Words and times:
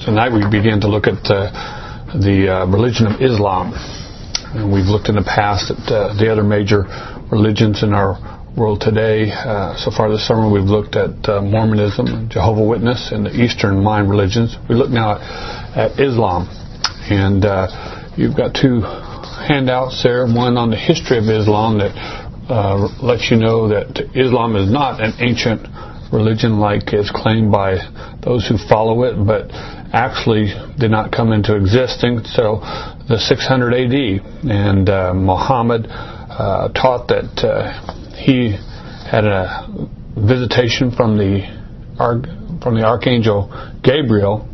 Tonight 0.00 0.32
we 0.32 0.40
begin 0.48 0.80
to 0.80 0.88
look 0.88 1.06
at 1.06 1.20
uh, 1.28 1.52
the 2.16 2.48
uh, 2.48 2.66
religion 2.72 3.06
of 3.06 3.20
Islam. 3.20 3.76
And 4.56 4.72
we've 4.72 4.88
looked 4.88 5.10
in 5.10 5.14
the 5.14 5.28
past 5.28 5.70
at 5.70 5.76
uh, 5.92 6.16
the 6.16 6.32
other 6.32 6.42
major 6.42 6.88
religions 7.30 7.82
in 7.82 7.92
our 7.92 8.16
world 8.56 8.80
today. 8.80 9.28
Uh, 9.30 9.76
so 9.76 9.90
far 9.90 10.08
this 10.10 10.26
summer 10.26 10.48
we've 10.48 10.64
looked 10.64 10.96
at 10.96 11.28
uh, 11.28 11.42
Mormonism, 11.42 12.30
Jehovah 12.30 12.64
Witness, 12.64 13.12
and 13.12 13.26
the 13.26 13.44
Eastern 13.44 13.84
mind 13.84 14.08
religions. 14.08 14.56
We 14.70 14.74
look 14.74 14.88
now 14.88 15.20
at, 15.20 15.92
at 15.92 16.00
Islam. 16.00 16.48
And 17.12 17.44
uh, 17.44 17.68
you've 18.16 18.34
got 18.34 18.56
two 18.56 18.80
handouts 18.80 20.02
there, 20.02 20.24
one 20.24 20.56
on 20.56 20.70
the 20.70 20.80
history 20.80 21.18
of 21.18 21.28
Islam 21.28 21.76
that 21.76 21.92
lets 23.04 23.30
you 23.30 23.36
know 23.36 23.68
that 23.68 24.00
Islam 24.16 24.56
is 24.56 24.72
not 24.72 25.04
an 25.04 25.12
ancient 25.20 25.68
religion 26.12 26.58
like 26.58 26.92
is 26.92 27.10
claimed 27.14 27.52
by 27.52 27.76
those 28.22 28.46
who 28.46 28.56
follow 28.68 29.04
it, 29.04 29.14
but 29.26 29.50
actually 29.92 30.52
did 30.78 30.90
not 30.90 31.12
come 31.12 31.32
into 31.32 31.56
existence 31.56 32.28
until 32.28 32.60
the 33.08 33.18
600 33.18 33.74
AD. 33.74 34.50
And 34.50 34.88
uh, 34.88 35.14
Muhammad 35.14 35.86
uh, 35.88 36.68
taught 36.72 37.08
that 37.08 37.44
uh, 37.44 38.14
he 38.14 38.56
had 39.10 39.24
a 39.24 39.66
visitation 40.16 40.90
from 40.90 41.18
the 41.18 41.60
from 42.62 42.74
the 42.74 42.84
archangel 42.84 43.48
Gabriel, 43.82 44.48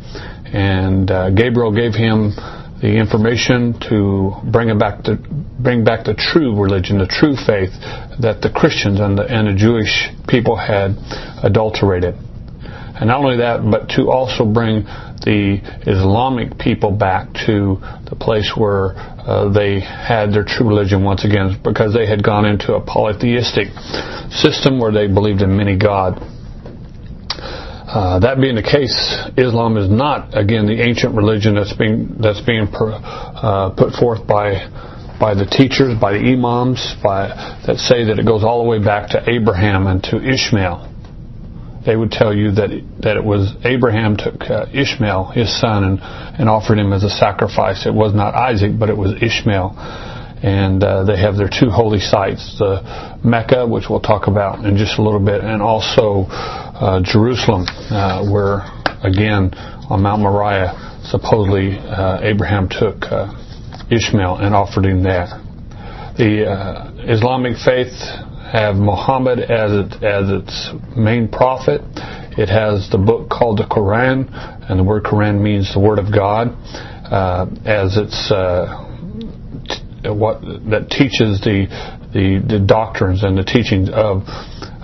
and 0.45 1.09
uh, 1.09 1.29
Gabriel 1.29 1.73
gave 1.73 1.93
him 1.93 2.33
the 2.81 2.93
information 2.95 3.73
to 3.89 4.33
bring 4.51 4.77
back 4.77 5.03
the 5.03 5.17
bring 5.59 5.83
back 5.83 6.05
the 6.05 6.13
true 6.13 6.55
religion, 6.55 6.99
the 6.99 7.07
true 7.07 7.35
faith 7.35 7.73
that 8.21 8.41
the 8.41 8.51
Christians 8.53 8.99
and 8.99 9.17
the, 9.17 9.23
and 9.23 9.47
the 9.47 9.53
Jewish 9.57 10.09
people 10.27 10.55
had 10.55 10.93
adulterated. 11.43 12.15
And 12.99 13.07
not 13.09 13.19
only 13.23 13.37
that, 13.37 13.61
but 13.61 13.89
to 13.97 14.09
also 14.09 14.45
bring 14.45 14.83
the 15.21 15.61
Islamic 15.85 16.57
people 16.57 16.91
back 16.91 17.33
to 17.45 17.77
the 18.09 18.15
place 18.19 18.53
where 18.55 18.97
uh, 18.97 19.49
they 19.49 19.79
had 19.81 20.33
their 20.33 20.43
true 20.43 20.67
religion 20.67 21.03
once 21.03 21.25
again, 21.25 21.59
because 21.63 21.93
they 21.93 22.07
had 22.07 22.23
gone 22.23 22.45
into 22.45 22.73
a 22.73 22.81
polytheistic 22.81 23.67
system 24.31 24.79
where 24.79 24.91
they 24.91 25.07
believed 25.07 25.41
in 25.41 25.55
many 25.55 25.77
gods. 25.77 26.17
Uh, 27.87 28.19
that 28.19 28.35
being 28.41 28.55
the 28.55 28.61
case, 28.61 28.91
Islam 29.37 29.77
is 29.77 29.89
not 29.89 30.37
again 30.37 30.67
the 30.67 30.83
ancient 30.83 31.15
religion 31.15 31.55
that's 31.55 31.71
being 31.71 32.17
that's 32.19 32.41
being 32.41 32.67
per, 32.67 32.91
uh, 32.91 33.69
put 33.77 33.93
forth 33.93 34.27
by 34.27 34.67
by 35.17 35.33
the 35.33 35.45
teachers, 35.45 35.97
by 35.97 36.11
the 36.11 36.19
imams, 36.19 36.95
by 37.01 37.29
that 37.65 37.77
say 37.77 38.03
that 38.03 38.19
it 38.19 38.25
goes 38.25 38.43
all 38.43 38.61
the 38.61 38.69
way 38.69 38.83
back 38.83 39.11
to 39.11 39.23
Abraham 39.31 39.87
and 39.87 40.03
to 40.03 40.19
Ishmael. 40.19 40.83
They 41.85 41.95
would 41.95 42.11
tell 42.11 42.35
you 42.35 42.51
that 42.59 42.69
that 42.99 43.15
it 43.15 43.23
was 43.23 43.55
Abraham 43.63 44.17
took 44.17 44.41
uh, 44.43 44.65
Ishmael, 44.73 45.31
his 45.31 45.47
son, 45.47 45.85
and 45.85 45.99
and 46.03 46.49
offered 46.49 46.77
him 46.77 46.91
as 46.91 47.05
a 47.05 47.09
sacrifice. 47.09 47.85
It 47.85 47.93
was 47.93 48.13
not 48.13 48.35
Isaac, 48.35 48.77
but 48.77 48.89
it 48.89 48.97
was 48.97 49.15
Ishmael 49.23 49.79
and 50.43 50.83
uh, 50.83 51.03
they 51.03 51.17
have 51.17 51.35
their 51.35 51.49
two 51.49 51.69
holy 51.69 51.99
sites, 51.99 52.57
the 52.59 53.17
Mecca, 53.23 53.65
which 53.65 53.85
we'll 53.89 54.01
talk 54.01 54.27
about 54.27 54.63
in 54.65 54.77
just 54.77 54.99
a 54.99 55.01
little 55.01 55.19
bit, 55.19 55.41
and 55.41 55.61
also 55.61 56.27
uh, 56.79 57.01
Jerusalem, 57.01 57.65
uh, 57.89 58.29
where 58.29 58.61
again 59.03 59.51
on 59.89 60.01
Mount 60.03 60.21
Moriah, 60.21 61.01
supposedly 61.03 61.77
uh, 61.77 62.19
Abraham 62.21 62.69
took 62.69 63.03
uh, 63.03 63.33
Ishmael 63.89 64.37
and 64.37 64.53
offered 64.53 64.85
him 64.85 65.01
there. 65.01 65.27
The 66.17 66.45
uh, 66.45 66.91
Islamic 67.11 67.57
faith 67.57 67.93
have 68.51 68.75
Muhammad 68.75 69.39
as 69.39 69.71
it, 69.71 70.03
as 70.03 70.29
its 70.29 70.69
main 70.95 71.29
prophet. 71.29 71.81
It 72.37 72.49
has 72.49 72.89
the 72.91 72.97
book 72.97 73.29
called 73.29 73.57
the 73.57 73.63
Quran, 73.63 74.29
and 74.69 74.79
the 74.79 74.83
word 74.83 75.03
Quran 75.03 75.41
means 75.41 75.73
the 75.73 75.79
Word 75.79 75.97
of 75.97 76.13
God, 76.13 76.55
as 77.65 77.97
its 77.97 78.29
what 80.03 80.41
that 80.69 80.89
teaches 80.89 81.41
the, 81.41 81.65
the, 82.13 82.43
the 82.47 82.59
doctrines 82.59 83.23
and 83.23 83.37
the 83.37 83.43
teachings 83.43 83.89
of 83.89 84.23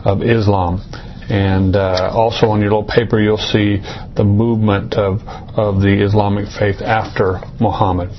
of 0.03 0.21
Islam. 0.21 0.81
And 1.29 1.75
uh, 1.75 2.11
also 2.13 2.47
on 2.47 2.59
your 2.59 2.72
little 2.72 2.84
paper, 2.88 3.19
you'll 3.19 3.38
see 3.38 3.79
the 4.16 4.23
movement 4.23 4.95
of 4.95 5.22
of 5.56 5.81
the 5.81 6.03
Islamic 6.03 6.47
faith 6.59 6.81
after 6.81 7.39
Muhammad. 7.59 8.09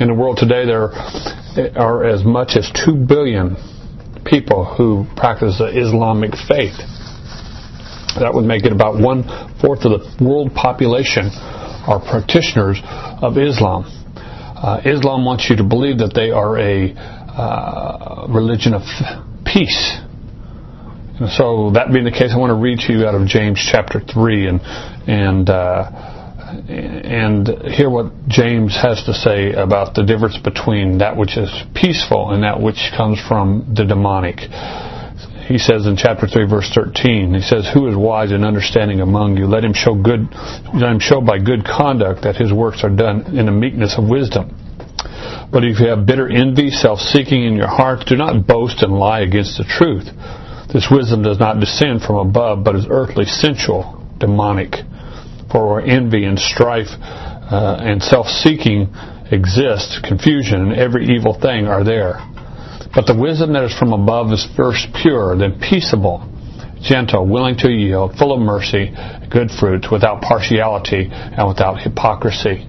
In 0.00 0.08
the 0.08 0.14
world 0.14 0.38
today, 0.38 0.66
there 0.66 0.90
are 1.78 2.04
as 2.04 2.24
much 2.24 2.56
as 2.56 2.70
two 2.74 2.96
billion 2.96 3.56
people 4.24 4.64
who 4.64 5.06
practice 5.16 5.58
the 5.58 5.70
Islamic 5.70 6.32
faith. 6.48 6.74
That 8.18 8.32
would 8.32 8.44
make 8.44 8.64
it 8.64 8.72
about 8.72 8.98
one 8.98 9.22
fourth 9.60 9.84
of 9.84 9.92
the 10.00 10.24
world 10.24 10.54
population 10.54 11.30
are 11.86 12.00
practitioners 12.00 12.80
of 13.22 13.38
Islam. 13.38 13.84
Uh, 14.56 14.80
Islam 14.84 15.24
wants 15.24 15.50
you 15.50 15.56
to 15.56 15.64
believe 15.64 15.98
that 15.98 16.14
they 16.14 16.30
are 16.30 16.58
a 16.58 16.94
uh, 16.94 18.26
religion 18.30 18.72
of 18.72 18.82
peace. 19.44 19.98
So, 21.14 21.70
that 21.74 21.92
being 21.92 22.04
the 22.04 22.10
case, 22.10 22.32
I 22.34 22.38
want 22.38 22.50
to 22.50 22.58
read 22.58 22.80
to 22.88 22.92
you 22.92 23.06
out 23.06 23.14
of 23.14 23.28
James 23.28 23.62
chapter 23.62 24.00
three 24.00 24.48
and 24.48 24.60
and 25.06 25.48
uh, 25.48 26.14
and 26.66 27.46
hear 27.70 27.88
what 27.88 28.26
James 28.26 28.74
has 28.74 29.04
to 29.04 29.14
say 29.14 29.52
about 29.52 29.94
the 29.94 30.02
difference 30.02 30.36
between 30.38 30.98
that 30.98 31.16
which 31.16 31.36
is 31.36 31.50
peaceful 31.72 32.32
and 32.32 32.42
that 32.42 32.60
which 32.60 32.90
comes 32.96 33.20
from 33.20 33.74
the 33.78 33.84
demonic. 33.84 34.40
He 35.46 35.58
says 35.58 35.86
in 35.86 35.94
chapter 35.96 36.26
3 36.26 36.48
verse 36.48 36.68
13 36.74 37.34
he 37.34 37.42
says 37.42 37.70
who 37.72 37.86
is 37.86 37.94
wise 37.94 38.32
and 38.32 38.44
understanding 38.44 39.00
among 39.00 39.36
you? 39.36 39.46
Let 39.46 39.62
him 39.62 39.74
show 39.74 39.94
good 39.94 40.26
let 40.74 40.90
him 40.90 40.98
show 40.98 41.20
by 41.20 41.38
good 41.38 41.64
conduct 41.64 42.22
that 42.22 42.34
his 42.34 42.52
works 42.52 42.82
are 42.82 42.90
done 42.90 43.38
in 43.38 43.46
a 43.46 43.52
meekness 43.52 43.94
of 43.98 44.08
wisdom. 44.08 44.50
But 45.52 45.62
if 45.62 45.78
you 45.78 45.88
have 45.90 46.06
bitter 46.06 46.28
envy 46.28 46.70
self-seeking 46.70 47.44
in 47.44 47.54
your 47.54 47.68
hearts 47.68 48.04
do 48.06 48.16
not 48.16 48.48
boast 48.48 48.82
and 48.82 48.92
lie 48.92 49.20
against 49.20 49.58
the 49.58 49.64
truth 49.64 50.10
this 50.74 50.88
wisdom 50.90 51.22
does 51.22 51.38
not 51.38 51.58
descend 51.60 52.02
from 52.02 52.16
above 52.16 52.62
but 52.62 52.76
is 52.76 52.84
earthly 52.90 53.24
sensual 53.24 54.04
demonic 54.18 54.74
for 55.50 55.74
where 55.74 55.80
envy 55.80 56.24
and 56.24 56.38
strife 56.38 56.90
uh, 56.90 57.78
and 57.80 58.02
self-seeking 58.02 58.92
exist 59.32 60.04
confusion 60.04 60.60
and 60.60 60.72
every 60.74 61.06
evil 61.06 61.32
thing 61.40 61.66
are 61.66 61.82
there 61.84 62.20
but 62.94 63.06
the 63.06 63.18
wisdom 63.18 63.52
that 63.54 63.64
is 63.64 63.74
from 63.74 63.92
above 63.92 64.30
is 64.30 64.46
first 64.56 64.86
pure, 64.94 65.36
then 65.36 65.58
peaceable, 65.58 66.22
gentle, 66.80 67.26
willing 67.26 67.58
to 67.58 67.68
yield, 67.68 68.16
full 68.16 68.32
of 68.32 68.38
mercy, 68.38 68.94
good 69.30 69.50
fruits, 69.50 69.90
without 69.90 70.22
partiality 70.22 71.08
and 71.10 71.48
without 71.48 71.82
hypocrisy. 71.82 72.64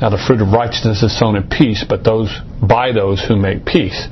Now 0.00 0.10
the 0.10 0.20
fruit 0.20 0.42
of 0.42 0.52
righteousness 0.52 1.02
is 1.02 1.18
sown 1.18 1.34
in 1.34 1.48
peace, 1.48 1.82
but 1.88 2.04
those 2.04 2.28
by 2.60 2.92
those 2.92 3.24
who 3.24 3.36
make 3.36 3.64
peace. 3.64 4.06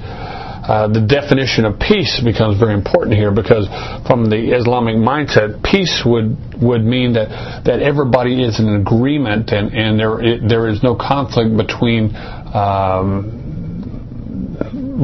Uh, 0.66 0.88
the 0.88 1.00
definition 1.00 1.64
of 1.64 1.78
peace 1.78 2.20
becomes 2.24 2.58
very 2.58 2.74
important 2.74 3.14
here 3.14 3.30
because 3.30 3.68
from 4.06 4.28
the 4.28 4.50
Islamic 4.50 4.96
mindset, 4.96 5.62
peace 5.62 6.02
would 6.04 6.36
would 6.60 6.82
mean 6.82 7.12
that 7.12 7.62
that 7.64 7.80
everybody 7.80 8.42
is 8.42 8.58
in 8.58 8.74
agreement 8.74 9.52
and 9.52 9.72
and 9.72 9.98
there 9.98 10.18
there 10.42 10.68
is 10.68 10.82
no 10.82 10.96
conflict 10.96 11.56
between 11.56 12.10
um, 12.50 13.46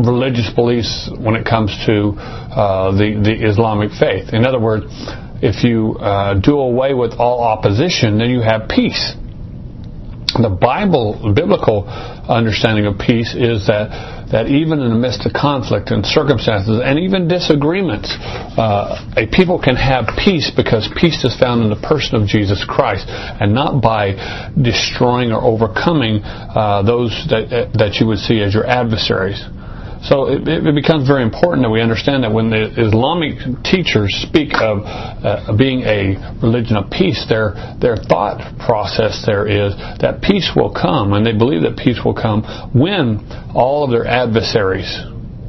religious 0.04 0.50
beliefs 0.54 1.10
when 1.18 1.36
it 1.36 1.44
comes 1.44 1.70
to 1.86 2.10
uh, 2.18 2.90
the, 2.92 3.20
the 3.22 3.46
Islamic 3.48 3.90
faith. 3.92 4.32
In 4.32 4.44
other 4.44 4.58
words, 4.58 4.86
if 5.42 5.64
you 5.64 5.94
uh, 5.98 6.34
do 6.34 6.58
away 6.58 6.94
with 6.94 7.12
all 7.18 7.42
opposition, 7.42 8.18
then 8.18 8.30
you 8.30 8.40
have 8.40 8.68
peace. 8.68 9.14
The 10.34 10.48
Bible, 10.48 11.32
biblical 11.34 11.84
understanding 12.28 12.86
of 12.86 12.98
peace 12.98 13.34
is 13.34 13.66
that 13.66 14.22
that 14.32 14.48
even 14.48 14.80
in 14.80 14.88
the 14.88 14.96
midst 14.96 15.26
of 15.26 15.32
conflict 15.34 15.90
and 15.90 16.04
circumstances 16.06 16.80
and 16.82 16.98
even 16.98 17.28
disagreements, 17.28 18.08
uh, 18.56 19.12
a 19.16 19.26
people 19.28 19.60
can 19.60 19.76
have 19.76 20.08
peace 20.16 20.50
because 20.56 20.88
peace 20.96 21.22
is 21.22 21.36
found 21.38 21.62
in 21.62 21.68
the 21.68 21.76
person 21.76 22.16
of 22.16 22.26
Jesus 22.26 22.64
Christ 22.64 23.04
and 23.08 23.52
not 23.52 23.82
by 23.82 24.16
destroying 24.56 25.32
or 25.32 25.44
overcoming 25.44 26.24
uh, 26.24 26.82
those 26.82 27.12
that, 27.28 27.76
that 27.76 28.00
you 28.00 28.06
would 28.06 28.18
see 28.18 28.40
as 28.40 28.54
your 28.54 28.64
adversaries. 28.64 29.44
So 30.02 30.26
it, 30.26 30.42
it, 30.48 30.74
becomes 30.74 31.06
very 31.06 31.22
important 31.22 31.62
that 31.62 31.70
we 31.70 31.80
understand 31.80 32.24
that 32.24 32.32
when 32.32 32.50
the 32.50 32.74
Islamic 32.74 33.38
teachers 33.62 34.10
speak 34.26 34.50
of 34.54 34.82
uh, 34.82 35.54
being 35.56 35.82
a 35.82 36.18
religion 36.42 36.74
of 36.76 36.90
peace, 36.90 37.24
their 37.28 37.54
their 37.78 37.96
thought 37.96 38.58
process 38.58 39.22
there 39.24 39.46
is 39.46 39.76
that 40.02 40.18
peace 40.20 40.50
will 40.56 40.74
come, 40.74 41.12
and 41.12 41.24
they 41.24 41.32
believe 41.32 41.62
that 41.62 41.76
peace 41.76 42.00
will 42.04 42.18
come 42.18 42.42
when 42.74 43.22
all 43.54 43.84
of 43.84 43.90
their 43.92 44.04
adversaries 44.04 44.90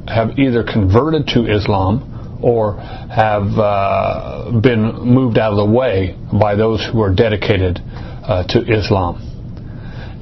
have 0.08 0.38
either 0.38 0.64
converted 0.64 1.26
to 1.34 1.50
Islam 1.50 2.40
or 2.44 2.78
have 2.78 3.58
uh, 3.58 4.52
been 4.62 5.02
moved 5.02 5.40
out 5.40 5.54
of 5.54 5.58
the 5.58 5.74
way 5.74 6.16
by 6.32 6.54
those 6.54 6.86
who 6.92 7.02
are 7.02 7.14
dedicated 7.14 7.80
uh, 7.82 8.44
to 8.50 8.62
Islam. 8.70 9.18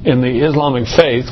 In 0.06 0.22
the 0.22 0.40
Islamic 0.40 0.88
faith, 0.88 1.28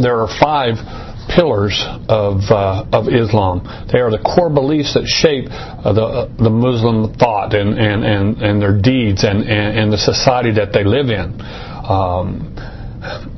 there 0.00 0.20
are 0.20 0.28
five 0.40 0.95
pillars 1.36 1.76
of 2.08 2.40
uh, 2.50 2.86
of 2.92 3.08
Islam. 3.12 3.60
They 3.92 4.00
are 4.00 4.10
the 4.10 4.24
core 4.24 4.50
beliefs 4.50 4.94
that 4.94 5.04
shape 5.04 5.46
uh, 5.52 5.92
the 5.92 6.02
uh, 6.02 6.42
the 6.42 6.50
Muslim 6.50 7.14
thought 7.14 7.54
and 7.54 7.78
and, 7.78 8.04
and, 8.04 8.42
and 8.42 8.62
their 8.62 8.80
deeds 8.80 9.22
and, 9.22 9.44
and, 9.44 9.78
and 9.78 9.92
the 9.92 9.98
society 9.98 10.52
that 10.52 10.72
they 10.72 10.82
live 10.82 11.08
in. 11.12 11.36
Um, 11.84 12.56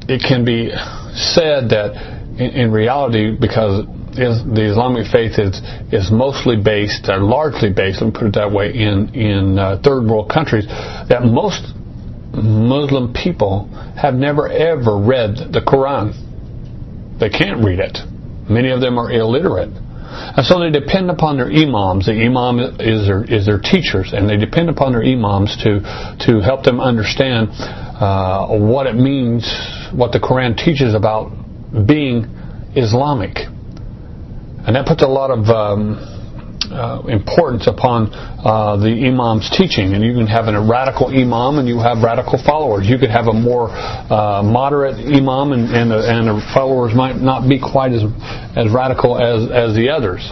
it 0.09 0.23
can 0.23 0.45
be 0.45 0.71
said 1.13 1.69
that 1.75 1.93
in, 2.39 2.51
in 2.63 2.73
reality, 2.73 3.37
because 3.39 3.85
is, 4.19 4.43
the 4.45 4.71
Islamic 4.71 5.07
faith 5.11 5.39
is 5.39 5.61
is 5.93 6.11
mostly 6.11 6.57
based, 6.57 7.09
or 7.09 7.19
largely 7.19 7.71
based, 7.73 8.01
let 8.01 8.15
me 8.15 8.19
put 8.19 8.29
it 8.29 8.35
that 8.35 8.51
way, 8.51 8.73
in 8.73 9.15
in 9.15 9.59
uh, 9.59 9.81
third 9.83 10.07
world 10.07 10.31
countries, 10.31 10.67
that 10.67 11.23
most 11.25 11.75
Muslim 12.33 13.13
people 13.13 13.67
have 13.97 14.15
never 14.15 14.49
ever 14.49 14.97
read 14.99 15.37
the 15.53 15.61
Quran. 15.61 16.28
They 17.21 17.29
can't 17.29 17.65
read 17.65 17.81
it. 17.81 17.99
Many 18.49 18.71
of 18.71 18.81
them 18.81 18.99
are 18.99 19.11
illiterate. 19.11 19.71
And 20.11 20.45
so 20.47 20.59
they 20.59 20.71
depend 20.71 21.11
upon 21.11 21.37
their 21.37 21.51
imams. 21.51 22.07
The 22.07 22.13
imam 22.13 22.59
is 22.81 23.07
their, 23.07 23.25
is 23.25 23.45
their 23.47 23.61
teachers, 23.61 24.13
and 24.15 24.29
they 24.29 24.37
depend 24.37 24.71
upon 24.71 24.93
their 24.93 25.03
imams 25.03 25.57
to, 25.65 25.81
to 26.27 26.41
help 26.41 26.65
them 26.65 26.81
understand 26.81 27.51
uh, 27.53 28.49
what 28.49 28.87
it 28.87 28.95
means, 28.95 29.45
what 29.93 30.13
the 30.13 30.19
Quran 30.19 30.57
teaches 30.57 30.95
about 30.95 31.31
being 31.87 32.25
Islamic. 32.75 33.37
And 34.67 34.77
that 34.77 34.87
puts 34.87 35.03
a 35.03 35.09
lot 35.09 35.31
of 35.31 35.47
um, 35.49 36.18
uh, 36.73 37.03
importance 37.09 37.67
upon 37.67 38.13
uh, 38.13 38.77
the 38.77 38.91
imam's 39.09 39.51
teaching. 39.51 39.95
And 39.95 40.05
you 40.05 40.15
can 40.15 40.27
have 40.27 40.47
a 40.47 40.61
radical 40.61 41.09
imam 41.09 41.59
and 41.59 41.69
you 41.69 41.79
have 41.79 42.03
radical 42.03 42.39
followers. 42.45 42.87
You 42.87 42.99
could 42.99 43.11
have 43.11 43.27
a 43.27 43.33
more 43.33 43.71
uh, 43.71 44.43
moderate 44.43 44.97
imam 44.97 45.53
and, 45.53 45.69
and, 45.71 45.91
the, 45.91 46.01
and 46.01 46.29
the 46.29 46.41
followers 46.55 46.95
might 46.95 47.17
not 47.17 47.49
be 47.49 47.59
quite 47.59 47.93
as, 47.93 48.05
as 48.57 48.73
radical 48.73 49.17
as, 49.17 49.51
as 49.51 49.75
the 49.75 49.89
others. 49.91 50.23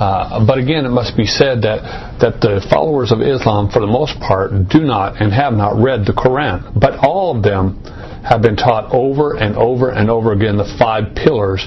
Uh, 0.00 0.46
but 0.46 0.56
again, 0.56 0.86
it 0.86 0.90
must 0.90 1.16
be 1.16 1.26
said 1.26 1.60
that, 1.60 1.84
that 2.20 2.40
the 2.40 2.64
followers 2.70 3.12
of 3.12 3.20
Islam, 3.20 3.68
for 3.68 3.80
the 3.80 3.90
most 3.90 4.18
part, 4.18 4.50
do 4.68 4.80
not 4.80 5.20
and 5.20 5.32
have 5.32 5.52
not 5.52 5.76
read 5.76 6.06
the 6.06 6.16
Quran. 6.16 6.72
But 6.72 7.04
all 7.04 7.36
of 7.36 7.42
them 7.42 7.84
have 8.24 8.40
been 8.40 8.56
taught 8.56 8.92
over 8.94 9.36
and 9.36 9.56
over 9.56 9.90
and 9.90 10.08
over 10.08 10.32
again 10.32 10.56
the 10.56 10.76
five 10.78 11.14
pillars 11.14 11.66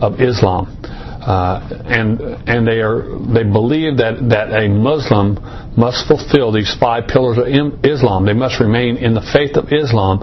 of 0.00 0.20
Islam. 0.20 0.70
Uh, 1.22 1.62
and 1.86 2.20
and 2.48 2.66
they 2.66 2.80
are 2.80 3.06
they 3.32 3.44
believe 3.44 3.98
that 3.98 4.18
that 4.28 4.50
a 4.50 4.68
Muslim 4.68 5.38
must 5.76 6.08
fulfill 6.08 6.50
these 6.50 6.74
five 6.80 7.06
pillars 7.06 7.38
of 7.38 7.46
Islam. 7.46 8.26
They 8.26 8.32
must 8.32 8.58
remain 8.58 8.96
in 8.96 9.14
the 9.14 9.22
faith 9.22 9.54
of 9.54 9.72
Islam, 9.72 10.18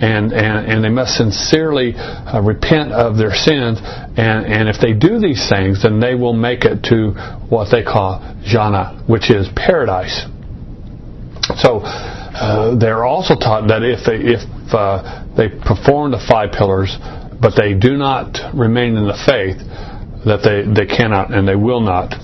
and 0.00 0.32
and, 0.32 0.72
and 0.72 0.82
they 0.82 0.88
must 0.88 1.16
sincerely 1.16 1.92
uh, 1.94 2.40
repent 2.40 2.92
of 2.92 3.18
their 3.18 3.34
sins. 3.34 3.76
And 4.16 4.46
and 4.48 4.70
if 4.70 4.80
they 4.80 4.94
do 4.94 5.20
these 5.20 5.46
things, 5.50 5.82
then 5.82 6.00
they 6.00 6.14
will 6.14 6.32
make 6.32 6.64
it 6.64 6.82
to 6.84 7.12
what 7.52 7.68
they 7.70 7.84
call 7.84 8.24
Jannah, 8.42 9.04
which 9.06 9.30
is 9.30 9.48
paradise. 9.54 10.24
So. 11.60 11.82
Uh, 12.38 12.78
they're 12.78 13.04
also 13.04 13.34
taught 13.34 13.66
that 13.66 13.82
if 13.82 14.06
they 14.06 14.14
if 14.14 14.46
uh, 14.72 15.26
they 15.36 15.48
perform 15.48 16.12
the 16.12 16.22
five 16.28 16.52
pillars, 16.52 16.96
but 17.42 17.54
they 17.56 17.74
do 17.74 17.96
not 17.96 18.54
remain 18.54 18.96
in 18.96 19.08
the 19.08 19.18
faith, 19.26 19.58
that 20.24 20.42
they, 20.42 20.66
they 20.66 20.86
cannot 20.86 21.32
and 21.32 21.46
they 21.46 21.56
will 21.56 21.80
not 21.80 22.14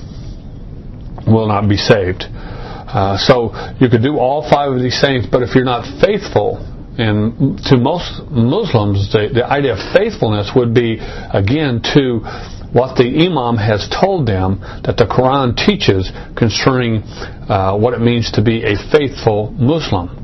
will 1.26 1.48
not 1.48 1.68
be 1.68 1.76
saved. 1.76 2.24
Uh, 2.28 3.16
so 3.16 3.50
you 3.80 3.88
could 3.88 4.02
do 4.02 4.18
all 4.18 4.48
five 4.48 4.72
of 4.72 4.80
these 4.80 5.00
things, 5.00 5.26
but 5.26 5.42
if 5.42 5.54
you're 5.54 5.64
not 5.64 5.84
faithful, 6.00 6.60
and 6.98 7.58
to 7.64 7.76
most 7.76 8.22
Muslims, 8.30 9.10
the, 9.10 9.30
the 9.32 9.44
idea 9.44 9.72
of 9.72 9.80
faithfulness 9.92 10.52
would 10.54 10.74
be 10.74 10.98
again 11.00 11.82
to 11.94 12.20
what 12.72 12.96
the 12.96 13.06
Imam 13.26 13.56
has 13.56 13.88
told 13.88 14.26
them 14.26 14.60
that 14.84 14.96
the 14.96 15.06
Quran 15.06 15.56
teaches 15.56 16.12
concerning 16.36 17.02
uh, 17.48 17.76
what 17.76 17.94
it 17.94 18.00
means 18.00 18.30
to 18.32 18.42
be 18.42 18.62
a 18.62 18.76
faithful 18.92 19.50
Muslim 19.52 20.23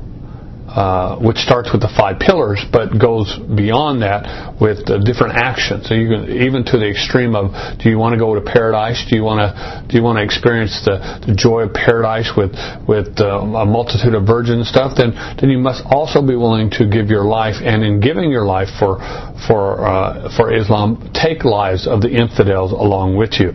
uh, 0.71 1.19
which 1.19 1.35
starts 1.35 1.67
with 1.73 1.81
the 1.81 1.91
five 1.91 2.15
pillars, 2.15 2.63
but 2.71 2.95
goes 2.95 3.35
beyond 3.35 4.01
that 4.07 4.55
with 4.55 4.87
different 5.03 5.35
actions. 5.35 5.83
So 5.83 5.93
you 5.99 6.07
can 6.07 6.31
even 6.31 6.63
to 6.71 6.79
the 6.79 6.87
extreme 6.87 7.35
of, 7.35 7.51
do 7.75 7.91
you 7.91 7.99
want 7.99 8.15
to 8.15 8.19
go 8.19 8.35
to 8.35 8.39
paradise? 8.39 9.03
Do 9.03 9.19
you 9.19 9.23
want 9.23 9.43
to 9.43 9.51
do 9.91 9.99
you 9.99 10.03
want 10.03 10.15
to 10.15 10.23
experience 10.23 10.79
the, 10.87 10.95
the 11.27 11.35
joy 11.35 11.67
of 11.67 11.75
paradise 11.75 12.31
with 12.39 12.55
with 12.87 13.19
uh, 13.19 13.43
a 13.43 13.67
multitude 13.67 14.15
of 14.15 14.23
virgin 14.23 14.63
stuff? 14.63 14.95
Then 14.95 15.11
then 15.11 15.51
you 15.51 15.59
must 15.59 15.83
also 15.91 16.23
be 16.23 16.39
willing 16.39 16.71
to 16.79 16.87
give 16.87 17.11
your 17.11 17.27
life, 17.27 17.59
and 17.59 17.83
in 17.83 17.99
giving 17.99 18.31
your 18.31 18.47
life 18.47 18.71
for 18.79 19.03
for 19.43 19.83
uh, 19.83 20.31
for 20.39 20.55
Islam, 20.55 21.11
take 21.11 21.43
lives 21.43 21.83
of 21.83 21.99
the 21.99 22.15
infidels 22.15 22.71
along 22.71 23.19
with 23.19 23.43
you. 23.43 23.51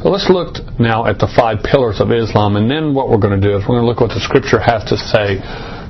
So 0.00 0.08
let's 0.08 0.32
look 0.32 0.56
now 0.80 1.04
at 1.04 1.20
the 1.20 1.28
five 1.28 1.62
pillars 1.62 2.00
of 2.00 2.10
Islam, 2.10 2.56
and 2.56 2.64
then 2.70 2.96
what 2.96 3.12
we're 3.12 3.20
going 3.20 3.38
to 3.38 3.44
do 3.44 3.54
is 3.54 3.62
we're 3.68 3.76
going 3.76 3.84
to 3.84 3.90
look 3.92 4.00
what 4.00 4.16
the 4.16 4.24
Scripture 4.24 4.58
has 4.58 4.82
to 4.88 4.96
say 4.96 5.36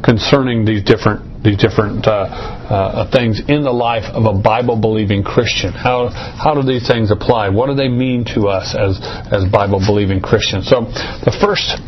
concerning 0.02 0.64
these 0.64 0.82
different 0.82 1.30
these 1.42 1.56
different 1.56 2.06
uh, 2.06 2.10
uh, 2.10 3.10
things 3.10 3.40
in 3.48 3.62
the 3.62 3.72
life 3.72 4.04
of 4.14 4.24
a 4.26 4.38
Bible 4.38 4.80
believing 4.80 5.22
Christian. 5.22 5.72
How 5.72 6.08
how 6.08 6.54
do 6.54 6.62
these 6.62 6.86
things 6.86 7.10
apply? 7.10 7.48
What 7.48 7.66
do 7.66 7.74
they 7.74 7.88
mean 7.88 8.24
to 8.34 8.46
us 8.48 8.74
as 8.78 8.98
as 9.32 9.44
Bible 9.50 9.80
believing 9.84 10.20
Christians? 10.20 10.68
So 10.68 10.82
the 10.82 11.34
first 11.40 11.82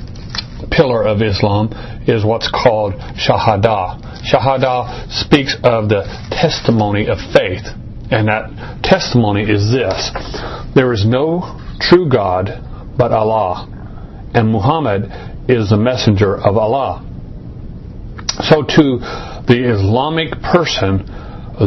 pillar 0.70 1.06
of 1.06 1.22
Islam 1.22 1.70
is 2.06 2.25
what's 2.25 2.50
called 2.50 2.94
Shahada. 3.14 4.00
Shahada 4.26 5.10
speaks 5.10 5.55
of 5.62 5.88
the 5.88 6.02
testimony 6.31 7.06
of 7.06 7.19
faith, 7.32 7.67
and 8.10 8.28
that 8.28 8.82
testimony 8.82 9.43
is 9.43 9.70
this: 9.70 10.10
there 10.75 10.93
is 10.93 11.06
no 11.06 11.60
true 11.81 12.08
God 12.08 12.50
but 12.96 13.12
Allah, 13.12 13.70
and 14.34 14.50
Muhammad 14.50 15.10
is 15.49 15.70
the 15.70 15.76
messenger 15.76 16.37
of 16.37 16.56
Allah. 16.56 17.13
So 18.42 18.62
to 18.62 18.98
the 19.46 19.60
Islamic 19.75 20.42
person, 20.42 21.06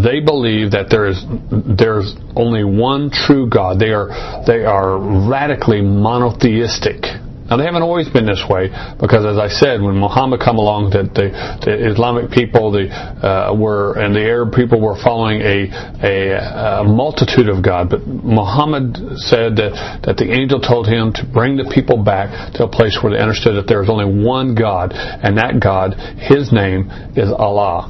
they 0.04 0.20
believe 0.20 0.72
that 0.72 0.88
there 0.90 1.08
is 1.08 1.24
there's 1.50 2.14
only 2.36 2.64
one 2.64 3.10
true 3.10 3.50
God. 3.50 3.80
They 3.80 3.92
are 3.92 4.44
they 4.46 4.66
are 4.66 4.98
radically 5.30 5.82
monotheistic. 5.82 7.04
Now 7.50 7.56
they 7.56 7.64
haven't 7.64 7.84
always 7.84 8.10
been 8.10 8.26
this 8.26 8.44
way 8.50 8.68
because, 9.00 9.24
as 9.24 9.40
I 9.40 9.48
said, 9.48 9.82
when 9.82 9.96
Muhammad 9.96 10.42
come 10.44 10.58
along, 10.58 10.92
that 10.92 11.16
the, 11.16 11.32
the 11.64 11.92
Islamic 11.92 12.30
people 12.30 12.72
the, 12.72 12.92
uh, 12.92 13.56
were 13.56 13.96
and 13.96 14.14
the 14.14 14.20
Arab 14.20 14.52
people 14.52 14.82
were 14.82 15.00
following 15.00 15.40
a, 15.40 15.72
a, 16.04 16.82
a 16.82 16.84
multitude 16.84 17.48
of 17.48 17.64
God. 17.64 17.90
But 17.90 18.06
Muhammad 18.06 19.00
said 19.32 19.56
that 19.64 20.04
that 20.04 20.18
the 20.18 20.28
angel 20.28 20.60
told 20.60 20.88
him 20.88 21.14
to 21.16 21.24
bring 21.24 21.56
the 21.56 21.72
people 21.74 22.04
back 22.04 22.54
to 22.56 22.66
a 22.66 22.70
place 22.70 23.00
where 23.02 23.14
they 23.16 23.20
understood 23.20 23.56
that 23.56 23.68
there 23.68 23.82
is 23.82 23.90
only 23.90 24.12
one 24.12 24.54
God, 24.54 24.92
and 24.92 25.38
that 25.38 25.60
God, 25.64 25.96
His 26.20 26.52
name 26.52 26.92
is 27.16 27.32
Allah. 27.32 27.88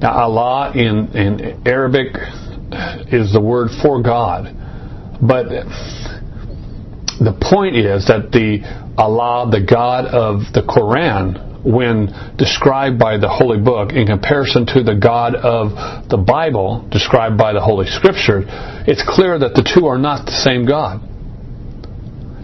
Now 0.00 0.12
Allah 0.12 0.72
in 0.76 1.16
in 1.16 1.66
Arabic 1.66 2.12
is 3.08 3.32
the 3.32 3.40
word 3.40 3.70
for 3.80 4.02
God, 4.02 4.52
but 5.20 5.48
the 7.24 7.32
point 7.32 7.76
is 7.76 8.06
that 8.06 8.32
the 8.32 8.62
Allah, 8.98 9.50
the 9.50 9.60
God 9.60 10.06
of 10.06 10.52
the 10.52 10.62
Quran, 10.62 11.64
when 11.64 12.10
described 12.36 12.98
by 12.98 13.18
the 13.18 13.28
Holy 13.28 13.58
Book 13.58 13.92
in 13.92 14.06
comparison 14.06 14.66
to 14.66 14.82
the 14.82 14.94
God 14.94 15.34
of 15.34 16.08
the 16.08 16.16
Bible 16.16 16.86
described 16.90 17.38
by 17.38 17.52
the 17.52 17.60
Holy 17.60 17.86
Scripture, 17.86 18.42
it's 18.86 19.02
clear 19.06 19.38
that 19.38 19.54
the 19.54 19.62
two 19.62 19.86
are 19.86 19.98
not 19.98 20.26
the 20.26 20.32
same 20.32 20.66
God. 20.66 21.00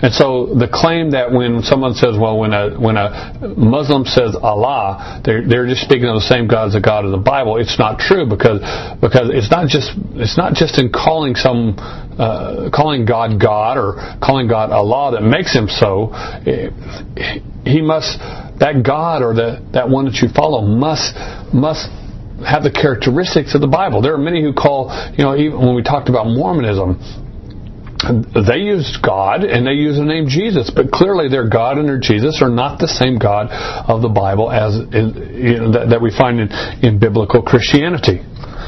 And 0.01 0.15
so 0.15 0.55
the 0.55 0.69
claim 0.71 1.11
that 1.11 1.33
when 1.33 1.63
someone 1.63 1.95
says, 1.95 2.15
well, 2.17 2.39
when 2.39 2.53
a 2.53 2.79
when 2.79 2.97
a 2.97 3.35
Muslim 3.57 4.05
says 4.05 4.37
Allah, 4.41 5.21
they're 5.25 5.47
they're 5.47 5.67
just 5.67 5.83
speaking 5.83 6.07
of 6.07 6.15
the 6.15 6.29
same 6.29 6.47
God 6.47 6.69
as 6.69 6.75
the 6.75 6.81
God 6.81 7.05
of 7.05 7.11
the 7.11 7.19
Bible. 7.19 7.57
It's 7.57 7.79
not 7.79 7.99
true 7.99 8.23
because 8.25 8.63
because 9.01 9.31
it's 9.35 9.51
not 9.51 9.67
just 9.67 9.91
it's 10.15 10.39
not 10.39 10.55
just 10.55 10.79
in 10.79 10.93
calling 10.93 11.35
some 11.35 11.75
uh, 11.79 12.71
calling 12.73 13.07
God 13.07 13.41
God 13.41 13.77
or 13.77 13.99
calling 14.23 14.47
God 14.47 14.71
Allah 14.71 15.19
that 15.19 15.23
makes 15.27 15.53
him 15.53 15.67
so. 15.67 16.15
He 17.67 17.83
must 17.83 18.19
that 18.63 18.83
God 18.87 19.23
or 19.23 19.35
that 19.35 19.73
that 19.73 19.91
one 19.91 20.05
that 20.07 20.23
you 20.23 20.29
follow 20.31 20.63
must 20.63 21.19
must 21.53 21.91
have 22.47 22.63
the 22.63 22.71
characteristics 22.71 23.55
of 23.57 23.61
the 23.61 23.67
Bible. 23.67 24.01
There 24.01 24.15
are 24.15 24.19
many 24.19 24.43
who 24.43 24.53
call, 24.53 24.95
you 25.19 25.25
know, 25.25 25.35
even 25.35 25.59
when 25.59 25.75
we 25.75 25.83
talked 25.83 26.09
about 26.09 26.27
Mormonism, 26.27 27.03
they 28.35 28.59
use 28.59 28.99
God 29.03 29.45
and 29.45 29.67
they 29.67 29.73
use 29.73 29.97
the 29.97 30.05
name 30.05 30.29
Jesus, 30.29 30.71
but 30.75 30.91
clearly 30.91 31.29
their 31.29 31.49
God 31.49 31.79
and 31.79 31.89
their 31.89 31.99
Jesus 31.99 32.41
are 32.43 32.51
not 32.51 32.79
the 32.79 32.89
same 32.89 33.19
God 33.19 33.49
of 33.89 34.03
the 34.03 34.09
Bible 34.09 34.51
as 34.51 34.75
you 34.77 35.59
know, 35.59 35.73
that, 35.73 35.91
that, 35.91 36.01
we 36.01 36.11
find 36.11 36.41
in, 36.41 36.49
in 36.83 36.99
biblical 36.99 37.43
Christianity. 37.43 38.25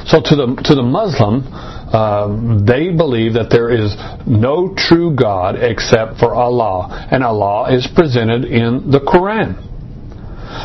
So 0.06 0.20
to 0.20 0.37
the 0.37 0.47
to 0.64 0.75
the 0.75 0.82
Muslim, 0.82 1.47
uh, 1.47 2.64
they 2.64 2.90
believe 2.90 3.35
that 3.35 3.50
there 3.50 3.70
is 3.70 3.94
no 4.26 4.75
true 4.76 5.14
God 5.14 5.56
except 5.56 6.18
for 6.18 6.35
Allah, 6.35 7.09
and 7.11 7.23
Allah 7.23 7.75
is 7.75 7.87
presented 7.94 8.44
in 8.44 8.90
the 8.90 9.00
Quran. 9.00 9.68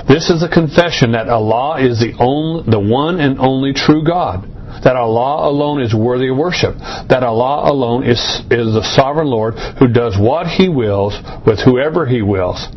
This 0.07 0.29
is 0.29 0.43
a 0.43 0.49
confession 0.49 1.13
that 1.13 1.29
Allah 1.29 1.81
is 1.81 1.99
the 1.99 2.13
only, 2.19 2.69
the 2.69 2.79
one 2.79 3.19
and 3.19 3.39
only 3.39 3.73
true 3.73 4.03
God 4.03 4.49
that 4.83 4.95
Allah 4.95 5.49
alone 5.49 5.81
is 5.81 5.93
worthy 5.93 6.29
of 6.29 6.37
worship, 6.37 6.75
that 7.09 7.23
Allah 7.23 7.71
alone 7.71 8.03
is, 8.03 8.19
is 8.51 8.73
the 8.73 8.83
sovereign 8.95 9.27
Lord 9.27 9.55
who 9.79 9.87
does 9.87 10.17
what 10.19 10.47
He 10.47 10.69
wills 10.69 11.17
with 11.45 11.59
whoever 11.59 12.05
He 12.05 12.21
wills, 12.21 12.67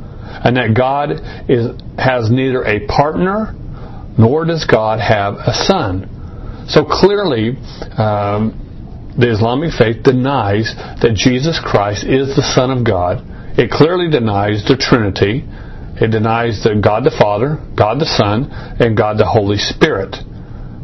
and 0.44 0.56
that 0.56 0.74
God 0.74 1.12
is, 1.48 1.72
has 1.98 2.30
neither 2.30 2.64
a 2.64 2.86
partner 2.86 3.54
nor 4.18 4.44
does 4.44 4.64
God 4.64 5.00
have 5.00 5.34
a 5.34 5.54
son. 5.54 6.66
So 6.68 6.84
clearly, 6.84 7.56
um, 7.96 9.14
the 9.18 9.32
Islamic 9.32 9.72
faith 9.72 10.02
denies 10.02 10.74
that 10.76 11.14
Jesus 11.14 11.58
Christ 11.58 12.04
is 12.04 12.36
the 12.36 12.42
Son 12.54 12.70
of 12.70 12.84
God. 12.84 13.24
It 13.58 13.70
clearly 13.70 14.10
denies 14.10 14.64
the 14.64 14.76
Trinity. 14.76 15.42
It 16.00 16.10
denies 16.10 16.62
the 16.62 16.78
God 16.78 17.02
the 17.02 17.10
Father, 17.10 17.58
God 17.74 17.98
the 17.98 18.06
Son, 18.06 18.46
and 18.78 18.96
God 18.96 19.18
the 19.18 19.26
Holy 19.26 19.56
Spirit. 19.56 20.14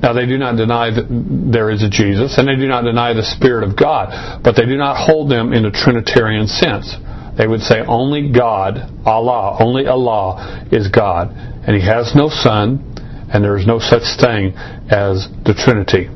Now, 0.04 0.12
they 0.12 0.26
do 0.26 0.36
not 0.36 0.56
deny 0.56 0.90
that 0.90 1.08
there 1.08 1.70
is 1.70 1.82
a 1.82 1.88
Jesus, 1.88 2.36
and 2.36 2.46
they 2.46 2.56
do 2.56 2.68
not 2.68 2.84
deny 2.84 3.14
the 3.14 3.24
Spirit 3.24 3.64
of 3.64 3.74
God, 3.74 4.44
but 4.44 4.54
they 4.54 4.66
do 4.66 4.76
not 4.76 5.00
hold 5.00 5.30
them 5.30 5.54
in 5.54 5.64
a 5.64 5.70
Trinitarian 5.70 6.46
sense. 6.46 6.94
They 7.38 7.46
would 7.46 7.62
say 7.62 7.80
only 7.80 8.30
God, 8.30 8.84
Allah, 9.06 9.56
only 9.64 9.86
Allah 9.86 10.68
is 10.70 10.88
God, 10.88 11.32
and 11.32 11.74
He 11.74 11.80
has 11.88 12.12
no 12.14 12.28
Son, 12.28 12.84
and 13.32 13.42
there 13.42 13.56
is 13.56 13.66
no 13.66 13.78
such 13.78 14.04
thing 14.20 14.52
as 14.92 15.26
the 15.48 15.56
Trinity. 15.56 16.12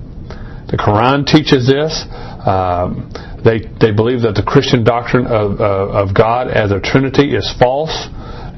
The 0.68 0.76
Quran 0.76 1.24
teaches 1.24 1.66
this. 1.66 2.04
Um, 2.44 3.08
they 3.42 3.60
they 3.80 3.96
believe 3.96 4.20
that 4.20 4.34
the 4.34 4.44
Christian 4.44 4.84
doctrine 4.84 5.26
of 5.26 5.62
uh, 5.62 6.04
of 6.04 6.14
God 6.14 6.48
as 6.48 6.72
a 6.72 6.80
Trinity 6.80 7.34
is 7.34 7.50
false, 7.58 7.96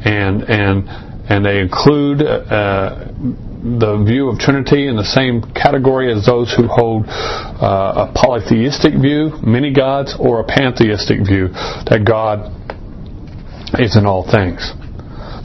and 0.02 0.42
and 0.42 0.90
and 1.30 1.46
they 1.46 1.60
include 1.60 2.20
uh, 2.20 3.06
the 3.62 4.02
view 4.06 4.30
of 4.30 4.38
Trinity 4.38 4.88
in 4.88 4.96
the 4.96 5.04
same 5.04 5.42
category 5.52 6.12
as 6.12 6.24
those 6.24 6.52
who 6.52 6.66
hold 6.66 7.04
uh, 7.06 8.08
a 8.08 8.12
polytheistic 8.14 8.94
view, 8.94 9.32
many 9.42 9.72
gods, 9.72 10.16
or 10.18 10.40
a 10.40 10.44
pantheistic 10.44 11.20
view 11.20 11.48
that 11.84 12.04
God 12.06 12.48
is 13.78 13.96
in 13.96 14.06
all 14.06 14.24
things. 14.24 14.72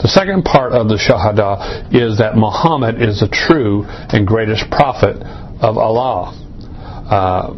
The 0.02 0.08
second 0.08 0.44
part 0.44 0.72
of 0.72 0.88
the 0.88 0.96
Shahada 0.96 1.94
is 1.94 2.20
that 2.20 2.36
Muhammad 2.36 3.02
is 3.02 3.20
the 3.20 3.28
true 3.28 3.84
and 3.88 4.26
greatest 4.26 4.70
prophet 4.72 5.18
of 5.62 5.78
Allah. 5.78 6.32
Uh, 7.10 7.54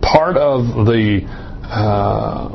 part 0.00 0.36
of 0.36 0.86
the 0.86 1.24
uh, 1.64 2.48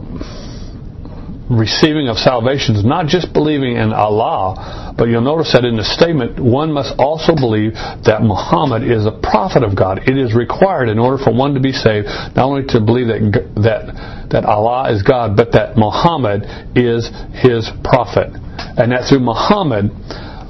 receiving 1.50 2.08
of 2.10 2.18
salvation 2.18 2.76
is 2.76 2.86
not 2.86 3.08
just 3.08 3.34
believing 3.34 3.76
in 3.76 3.92
Allah, 3.92 4.94
but 4.96 5.10
you'll 5.10 5.26
notice 5.26 5.52
that 5.54 5.66
in 5.66 5.78
the 5.78 5.84
statement, 5.84 6.40
one 6.40 6.72
must 6.72 6.94
also 7.00 7.34
believe 7.34 7.74
that 8.06 8.22
Muhammad 8.22 8.84
is 8.84 9.06
a 9.06 9.12
prophet 9.12 9.64
of 9.64 9.76
God. 9.76 10.08
It 10.08 10.18
is 10.18 10.36
required 10.36 10.90
in 10.90 11.00
order 11.00 11.18
for 11.18 11.34
one 11.34 11.56
to 11.56 11.60
be 11.60 11.72
saved, 11.72 12.06
not 12.36 12.46
only 12.46 12.66
to 12.70 12.80
believe 12.80 13.08
that 13.08 13.50
that 13.58 14.30
that 14.30 14.46
Allah 14.46 14.94
is 14.94 15.02
God, 15.02 15.36
but 15.36 15.52
that 15.54 15.76
Muhammad 15.76 16.46
is 16.78 17.10
His 17.34 17.66
prophet, 17.84 18.30
and 18.78 18.92
that 18.92 19.10
through 19.10 19.26
Muhammad, 19.26 19.90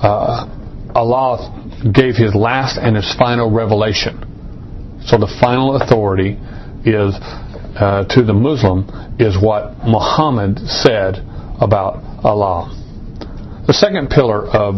uh, 0.03 0.51
Allah 0.93 1.47
gave 1.93 2.15
His 2.15 2.35
last 2.35 2.77
and 2.77 2.97
His 2.97 3.07
final 3.15 3.49
revelation. 3.49 4.19
So 5.07 5.17
the 5.17 5.31
final 5.39 5.79
authority 5.79 6.37
is 6.83 7.15
uh, 7.79 8.03
to 8.03 8.23
the 8.23 8.33
Muslim 8.33 8.83
is 9.19 9.37
what 9.41 9.87
Muhammad 9.87 10.59
said 10.67 11.15
about 11.61 12.03
Allah. 12.25 12.75
The 13.67 13.73
second 13.73 14.09
pillar 14.09 14.47
of 14.47 14.75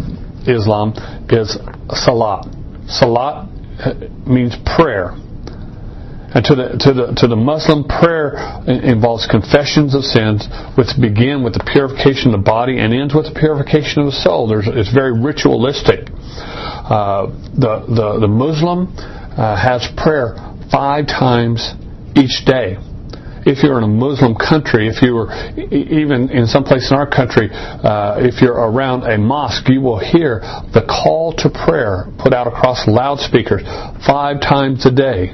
Islam 0.48 0.93
is 1.29 1.58
salat. 1.89 2.46
Salat 2.88 3.50
means 4.27 4.55
prayer. 4.75 5.17
And 6.34 6.46
to 6.46 6.55
the, 6.55 6.67
to 6.79 6.93
the, 6.93 7.05
to 7.17 7.27
the 7.27 7.36
Muslim, 7.36 7.84
prayer 7.84 8.38
involves 8.67 9.25
confessions 9.25 9.96
of 9.96 10.03
sins, 10.03 10.48
which 10.77 10.93
begin 11.00 11.43
with 11.43 11.53
the 11.53 11.65
purification 11.65 12.34
of 12.34 12.39
the 12.39 12.46
body 12.46 12.79
and 12.79 12.93
ends 12.93 13.13
with 13.13 13.34
the 13.34 13.38
purification 13.38 14.03
of 14.03 14.13
the 14.13 14.17
soul. 14.17 14.48
There's, 14.48 14.67
it's 14.67 14.93
very 14.93 15.12
ritualistic. 15.12 16.08
Uh, 16.08 17.34
the, 17.58 17.84
the, 17.89 18.20
the 18.22 18.31
Muslim 18.31 18.93
uh, 18.96 19.58
has 19.58 19.88
prayer 19.98 20.36
five 20.72 21.08
times 21.08 21.74
each 22.15 22.46
day 22.46 22.77
if 23.45 23.63
you're 23.63 23.77
in 23.77 23.83
a 23.83 23.88
Muslim 23.88 24.36
country, 24.36 24.88
if 24.88 25.01
you 25.01 25.15
were 25.15 25.31
even 25.57 26.29
in 26.29 26.45
some 26.45 26.63
place 26.63 26.91
in 26.91 26.98
our 26.98 27.10
country, 27.10 27.50
uh, 27.51 28.17
if 28.19 28.41
you're 28.41 28.53
around 28.53 29.03
a 29.03 29.17
mosque, 29.17 29.67
you 29.67 29.81
will 29.81 30.00
hear 30.00 30.39
the 30.74 30.86
call 30.88 31.33
to 31.33 31.50
prayer 31.50 32.05
put 32.19 32.33
out 32.33 32.48
across 32.48 32.88
loudspeakers 32.88 33.63
five 34.05 34.41
times 34.41 34.86
a 34.86 34.91
day. 34.91 35.33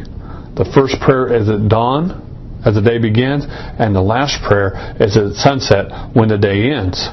The 0.55 0.69
first 0.73 0.99
prayer 1.01 1.33
is 1.33 1.49
at 1.49 1.67
dawn, 1.67 2.61
as 2.65 2.75
the 2.75 2.81
day 2.81 2.97
begins, 2.97 3.45
and 3.47 3.95
the 3.95 4.01
last 4.01 4.41
prayer 4.43 4.95
is 4.99 5.17
at 5.17 5.33
sunset 5.33 6.15
when 6.15 6.29
the 6.29 6.37
day 6.37 6.71
ends. 6.71 7.09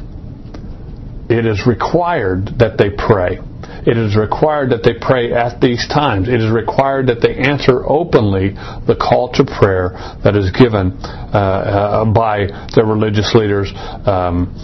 It 1.28 1.46
is 1.46 1.66
required 1.66 2.58
that 2.58 2.78
they 2.78 2.90
pray. 2.90 3.38
It 3.86 3.98
is 3.98 4.16
required 4.16 4.70
that 4.70 4.82
they 4.82 4.94
pray 4.94 5.32
at 5.32 5.60
these 5.60 5.86
times. 5.88 6.28
It 6.28 6.40
is 6.40 6.50
required 6.50 7.08
that 7.08 7.20
they 7.20 7.36
answer 7.36 7.84
openly 7.84 8.56
the 8.88 8.96
call 8.96 9.28
to 9.32 9.44
prayer 9.44 9.92
that 10.24 10.36
is 10.36 10.50
given 10.52 10.96
uh, 11.04 11.36
uh, 11.36 12.04
by 12.06 12.48
their 12.74 12.86
religious 12.86 13.34
leaders. 13.34 13.72
Um, 14.06 14.56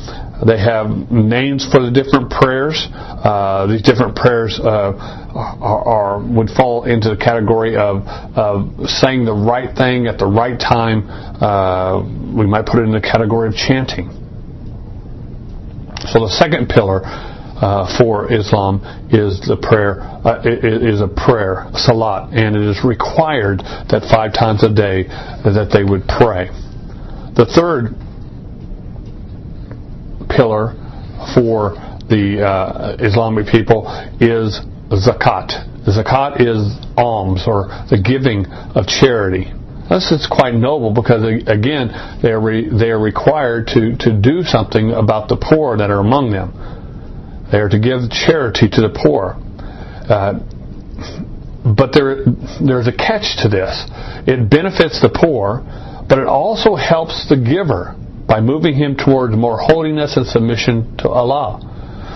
they 0.46 0.56
have 0.56 0.88
names 1.12 1.68
for 1.70 1.84
the 1.84 1.90
different 1.90 2.30
prayers. 2.30 2.88
Uh, 2.90 3.66
these 3.68 3.82
different 3.82 4.16
prayers 4.16 4.58
uh, 4.58 4.96
are, 5.36 6.16
are, 6.16 6.18
would 6.24 6.48
fall 6.48 6.84
into 6.84 7.10
the 7.10 7.16
category 7.16 7.76
of, 7.76 8.08
of 8.32 8.88
saying 8.88 9.26
the 9.26 9.36
right 9.36 9.76
thing 9.76 10.06
at 10.06 10.16
the 10.16 10.26
right 10.26 10.58
time. 10.58 11.04
Uh, 11.04 12.00
we 12.32 12.46
might 12.46 12.64
put 12.64 12.80
it 12.80 12.84
in 12.84 12.92
the 12.92 13.04
category 13.04 13.48
of 13.48 13.54
chanting. 13.54 14.08
So 16.08 16.24
the 16.24 16.32
second 16.32 16.70
pillar 16.70 17.04
uh, 17.60 17.98
for 17.98 18.32
Islam 18.32 18.80
is 19.12 19.40
the 19.40 19.56
prayer 19.56 20.00
uh, 20.00 20.40
is 20.44 21.00
a 21.00 21.08
prayer 21.08 21.68
salat, 21.74 22.32
and 22.32 22.56
it 22.56 22.62
is 22.62 22.82
required 22.84 23.60
that 23.92 24.08
five 24.10 24.32
times 24.32 24.64
a 24.64 24.72
day 24.72 25.04
that 25.44 25.68
they 25.72 25.84
would 25.84 26.08
pray. 26.08 26.48
The 27.36 27.44
third 27.44 27.92
pillar 30.28 30.72
for 31.34 31.76
the 32.08 32.40
uh, 32.40 32.96
Islamic 32.98 33.46
people 33.46 33.84
is 34.20 34.58
zakat. 34.88 35.52
Zakat 35.84 36.40
is 36.40 36.76
alms 36.96 37.44
or 37.46 37.68
the 37.90 38.00
giving 38.00 38.46
of 38.46 38.86
charity. 38.86 39.52
This 39.90 40.12
is 40.12 40.26
quite 40.30 40.54
noble 40.54 40.94
because 40.94 41.24
again 41.46 41.92
they 42.22 42.30
are 42.30 42.40
re, 42.40 42.70
they 42.70 42.88
are 42.90 42.98
required 42.98 43.66
to 43.74 43.96
to 43.98 44.16
do 44.16 44.44
something 44.44 44.92
about 44.92 45.28
the 45.28 45.36
poor 45.36 45.76
that 45.76 45.90
are 45.90 46.00
among 46.00 46.30
them. 46.30 46.79
They 47.50 47.58
are 47.58 47.68
to 47.68 47.78
give 47.78 48.10
charity 48.10 48.68
to 48.68 48.80
the 48.80 48.90
poor. 48.90 49.36
Uh, 50.08 50.40
but 51.64 51.92
there, 51.92 52.24
there's 52.64 52.86
a 52.86 52.92
catch 52.92 53.42
to 53.42 53.48
this. 53.48 53.84
It 54.26 54.48
benefits 54.48 55.00
the 55.00 55.10
poor, 55.10 55.62
but 56.08 56.18
it 56.18 56.26
also 56.26 56.74
helps 56.74 57.28
the 57.28 57.36
giver 57.36 57.94
by 58.26 58.40
moving 58.40 58.74
him 58.74 58.96
towards 58.96 59.34
more 59.36 59.58
holiness 59.58 60.16
and 60.16 60.26
submission 60.26 60.96
to 60.98 61.08
Allah. 61.08 61.66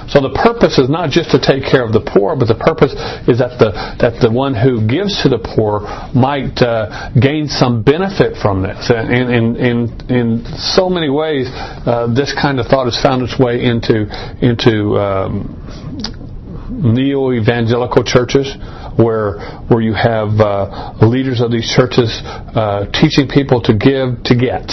So 0.09 0.21
the 0.21 0.35
purpose 0.35 0.79
is 0.79 0.89
not 0.89 1.11
just 1.11 1.31
to 1.31 1.41
take 1.41 1.65
care 1.65 1.85
of 1.85 1.93
the 1.93 2.01
poor, 2.01 2.37
but 2.37 2.47
the 2.47 2.59
purpose 2.59 2.93
is 3.29 3.39
that 3.39 3.59
the 3.59 3.73
that 4.01 4.21
the 4.21 4.31
one 4.31 4.55
who 4.55 4.87
gives 4.87 5.23
to 5.23 5.29
the 5.29 5.39
poor 5.39 5.81
might 6.15 6.61
uh, 6.61 7.11
gain 7.17 7.49
some 7.49 7.83
benefit 7.83 8.37
from 8.37 8.63
this. 8.63 8.91
And 8.91 9.09
in 9.11 9.57
in 9.57 9.77
in 10.11 10.27
so 10.57 10.89
many 10.89 11.09
ways, 11.09 11.49
uh, 11.51 12.13
this 12.15 12.35
kind 12.35 12.61
of 12.61 12.67
thought 12.67 12.85
has 12.85 13.01
found 13.01 13.23
its 13.23 13.39
way 13.39 13.65
into 13.65 14.07
into 14.45 14.99
um, 15.01 15.49
neo 16.71 17.33
evangelical 17.33 18.05
churches 18.05 18.57
where 18.97 19.39
where 19.69 19.81
you 19.81 19.95
have 19.95 20.29
uh, 20.41 20.93
leaders 21.01 21.41
of 21.41 21.51
these 21.51 21.67
churches 21.67 22.21
uh, 22.25 22.87
teaching 22.93 23.29
people 23.29 23.61
to 23.63 23.73
give 23.73 24.23
to 24.25 24.35
get. 24.37 24.69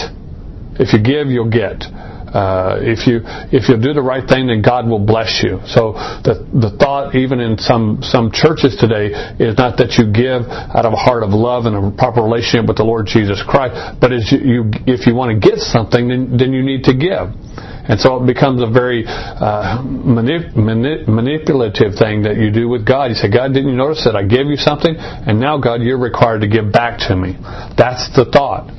If 0.79 0.93
you 0.93 0.99
give, 0.99 1.27
you'll 1.27 1.51
get. 1.51 1.83
Uh, 2.31 2.79
if 2.79 3.07
you 3.07 3.19
if 3.51 3.67
you 3.67 3.75
do 3.75 3.93
the 3.93 4.01
right 4.01 4.27
thing, 4.27 4.47
then 4.47 4.61
God 4.61 4.87
will 4.87 5.03
bless 5.03 5.43
you. 5.43 5.59
So 5.67 5.93
the 6.23 6.47
the 6.55 6.71
thought, 6.77 7.15
even 7.15 7.39
in 7.39 7.57
some 7.57 7.99
some 8.01 8.31
churches 8.31 8.77
today, 8.79 9.11
is 9.35 9.57
not 9.57 9.77
that 9.77 9.99
you 9.99 10.07
give 10.07 10.47
out 10.47 10.85
of 10.85 10.93
a 10.93 11.01
heart 11.01 11.23
of 11.23 11.31
love 11.31 11.65
and 11.65 11.75
a 11.75 11.91
proper 11.91 12.23
relationship 12.23 12.67
with 12.67 12.77
the 12.77 12.87
Lord 12.87 13.05
Jesus 13.05 13.43
Christ, 13.43 13.99
but 13.99 14.13
as 14.13 14.31
you, 14.31 14.39
you 14.39 14.59
if 14.87 15.07
you 15.07 15.13
want 15.15 15.35
to 15.35 15.39
get 15.39 15.59
something, 15.59 16.07
then 16.07 16.37
then 16.37 16.53
you 16.53 16.63
need 16.63 16.85
to 16.85 16.95
give. 16.95 17.35
And 17.83 17.99
so 17.99 18.23
it 18.23 18.27
becomes 18.27 18.61
a 18.61 18.69
very 18.69 19.03
uh, 19.05 19.81
manip- 19.83 20.53
manip- 20.53 21.07
manipulative 21.07 21.95
thing 21.97 22.23
that 22.23 22.37
you 22.37 22.51
do 22.51 22.69
with 22.69 22.85
God. 22.85 23.09
You 23.09 23.15
say, 23.15 23.29
God, 23.29 23.53
didn't 23.53 23.69
you 23.69 23.75
notice 23.75 24.05
that 24.05 24.15
I 24.15 24.23
gave 24.23 24.47
you 24.47 24.55
something? 24.55 24.95
And 24.95 25.39
now, 25.39 25.57
God, 25.57 25.81
you're 25.81 25.99
required 25.99 26.41
to 26.41 26.47
give 26.47 26.71
back 26.71 26.99
to 27.09 27.15
me. 27.15 27.35
That's 27.75 28.07
the 28.15 28.29
thought. 28.31 28.69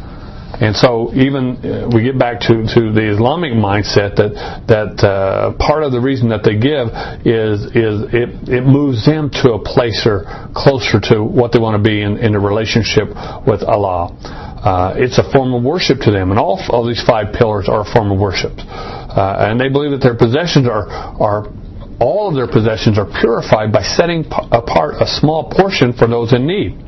And 0.63 0.77
so 0.77 1.11
even 1.15 1.59
uh, 1.59 1.91
we 1.91 2.05
get 2.07 2.17
back 2.17 2.39
to, 2.47 2.63
to 2.63 2.81
the 2.95 3.11
Islamic 3.11 3.51
mindset 3.51 4.15
that 4.15 4.31
that 4.71 4.95
uh, 5.03 5.59
part 5.59 5.83
of 5.83 5.91
the 5.91 5.99
reason 5.99 6.31
that 6.31 6.47
they 6.47 6.55
give 6.55 6.87
is 7.27 7.67
is 7.75 8.07
it, 8.15 8.31
it 8.47 8.63
moves 8.63 9.05
them 9.05 9.27
to 9.43 9.59
a 9.59 9.61
place 9.61 10.07
or 10.07 10.23
closer 10.55 11.03
to 11.11 11.25
what 11.27 11.51
they 11.51 11.59
want 11.59 11.75
to 11.75 11.83
be 11.83 12.03
in, 12.07 12.15
in 12.23 12.39
a 12.39 12.41
relationship 12.41 13.11
with 13.43 13.67
Allah. 13.67 14.15
Uh, 14.63 14.95
it's 15.03 15.19
a 15.19 15.27
form 15.35 15.51
of 15.51 15.67
worship 15.67 15.99
to 16.07 16.15
them, 16.15 16.31
and 16.31 16.39
all 16.39 16.63
of 16.71 16.87
these 16.87 17.03
five 17.03 17.35
pillars 17.35 17.67
are 17.67 17.83
a 17.83 17.89
form 17.91 18.15
of 18.15 18.23
worship. 18.23 18.55
Uh, 18.55 19.51
and 19.51 19.59
they 19.59 19.69
believe 19.69 19.91
that 19.91 20.07
their 20.07 20.15
possessions 20.15 20.71
are 20.71 20.87
are 21.19 21.51
all 21.99 22.31
of 22.31 22.39
their 22.39 22.47
possessions 22.47 23.03
are 23.03 23.11
purified 23.19 23.75
by 23.75 23.83
setting 23.83 24.23
apart 24.31 25.03
a 25.03 25.11
small 25.11 25.51
portion 25.51 25.93
for 25.93 26.07
those 26.07 26.33
in 26.33 26.47
need. 26.47 26.79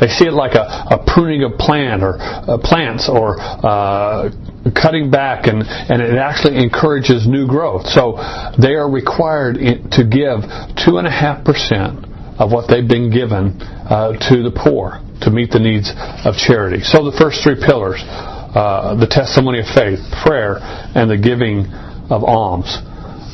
They 0.00 0.08
see 0.08 0.26
it 0.26 0.32
like 0.32 0.54
a, 0.54 0.64
a 0.92 1.04
pruning 1.06 1.42
of 1.44 1.58
plant 1.58 2.02
or 2.02 2.16
uh, 2.20 2.58
plants 2.58 3.08
or 3.08 3.40
uh, 3.40 4.30
cutting 4.74 5.10
back, 5.10 5.46
and, 5.46 5.62
and 5.62 6.02
it 6.02 6.18
actually 6.18 6.62
encourages 6.62 7.26
new 7.26 7.46
growth. 7.46 7.86
So 7.86 8.16
they 8.58 8.74
are 8.74 8.90
required 8.90 9.56
to 9.56 10.02
give 10.04 10.44
two 10.76 10.98
and 10.98 11.06
a 11.06 11.10
half 11.10 11.44
percent 11.44 12.04
of 12.38 12.52
what 12.52 12.68
they've 12.68 12.86
been 12.86 13.10
given 13.10 13.60
uh, 13.62 14.12
to 14.28 14.42
the 14.42 14.52
poor 14.52 15.00
to 15.22 15.30
meet 15.30 15.50
the 15.50 15.60
needs 15.60 15.90
of 16.24 16.36
charity. 16.36 16.82
So 16.84 17.08
the 17.08 17.16
first 17.16 17.42
three 17.42 17.56
pillars, 17.56 18.02
uh, 18.04 18.96
the 19.00 19.08
testimony 19.08 19.60
of 19.60 19.66
faith, 19.72 20.00
prayer, 20.22 20.58
and 20.60 21.08
the 21.10 21.16
giving 21.16 21.66
of 22.12 22.22
alms. 22.22 22.68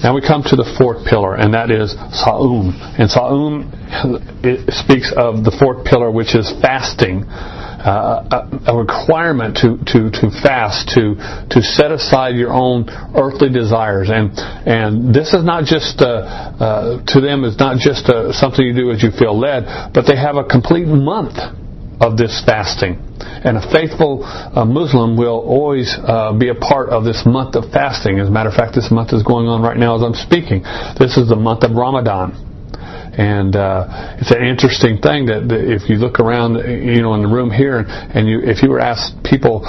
Now 0.02 0.14
we 0.14 0.20
come 0.20 0.42
to 0.42 0.56
the 0.56 0.66
fourth 0.78 1.06
pillar, 1.06 1.36
and 1.36 1.54
that 1.54 1.70
is 1.70 1.92
Sa'um. 1.94 2.74
And 2.98 3.08
Sa'um 3.08 3.70
speaks 4.74 5.14
of 5.14 5.46
the 5.46 5.54
fourth 5.54 5.86
pillar, 5.86 6.10
which 6.10 6.34
is 6.34 6.50
fasting. 6.60 7.22
Uh, 7.82 8.46
a, 8.66 8.70
a, 8.70 8.78
requirement 8.78 9.58
to, 9.58 9.74
to, 9.90 10.06
to 10.14 10.30
fast, 10.30 10.94
to, 10.94 11.18
to 11.50 11.60
set 11.60 11.90
aside 11.90 12.36
your 12.36 12.52
own 12.52 12.86
earthly 13.18 13.50
desires. 13.50 14.08
And, 14.08 14.30
and 14.38 15.12
this 15.12 15.34
is 15.34 15.42
not 15.42 15.64
just, 15.64 16.00
uh, 16.00 16.06
uh, 16.06 17.02
to 17.04 17.20
them, 17.20 17.42
is 17.42 17.58
not 17.58 17.78
just 17.78 18.06
uh, 18.06 18.32
something 18.32 18.64
you 18.64 18.72
do 18.72 18.92
as 18.92 19.02
you 19.02 19.10
feel 19.10 19.36
led, 19.36 19.66
but 19.92 20.06
they 20.06 20.14
have 20.14 20.36
a 20.36 20.44
complete 20.44 20.86
month 20.86 21.34
of 22.02 22.16
this 22.16 22.42
fasting. 22.44 22.98
And 23.22 23.56
a 23.56 23.62
faithful 23.70 24.24
uh, 24.26 24.64
Muslim 24.64 25.16
will 25.16 25.38
always 25.38 25.94
uh, 25.96 26.36
be 26.36 26.48
a 26.48 26.54
part 26.54 26.90
of 26.90 27.04
this 27.04 27.22
month 27.24 27.54
of 27.54 27.70
fasting. 27.70 28.18
As 28.18 28.28
a 28.28 28.30
matter 28.30 28.50
of 28.50 28.56
fact, 28.56 28.74
this 28.74 28.90
month 28.90 29.12
is 29.12 29.22
going 29.22 29.46
on 29.46 29.62
right 29.62 29.76
now 29.76 29.94
as 29.96 30.02
I'm 30.02 30.14
speaking. 30.14 30.62
This 30.98 31.16
is 31.16 31.28
the 31.28 31.38
month 31.38 31.62
of 31.62 31.72
Ramadan. 31.72 32.34
And 33.12 33.54
uh, 33.54 34.16
it's 34.18 34.30
an 34.30 34.42
interesting 34.42 34.98
thing 34.98 35.26
that, 35.26 35.46
that 35.48 35.60
if 35.62 35.88
you 35.88 35.96
look 35.96 36.18
around, 36.18 36.56
you 36.66 37.02
know, 37.02 37.14
in 37.14 37.22
the 37.22 37.28
room 37.28 37.50
here, 37.50 37.84
and 37.86 38.26
you, 38.26 38.40
if 38.42 38.62
you 38.62 38.70
were 38.70 38.80
asked 38.80 39.22
people 39.22 39.62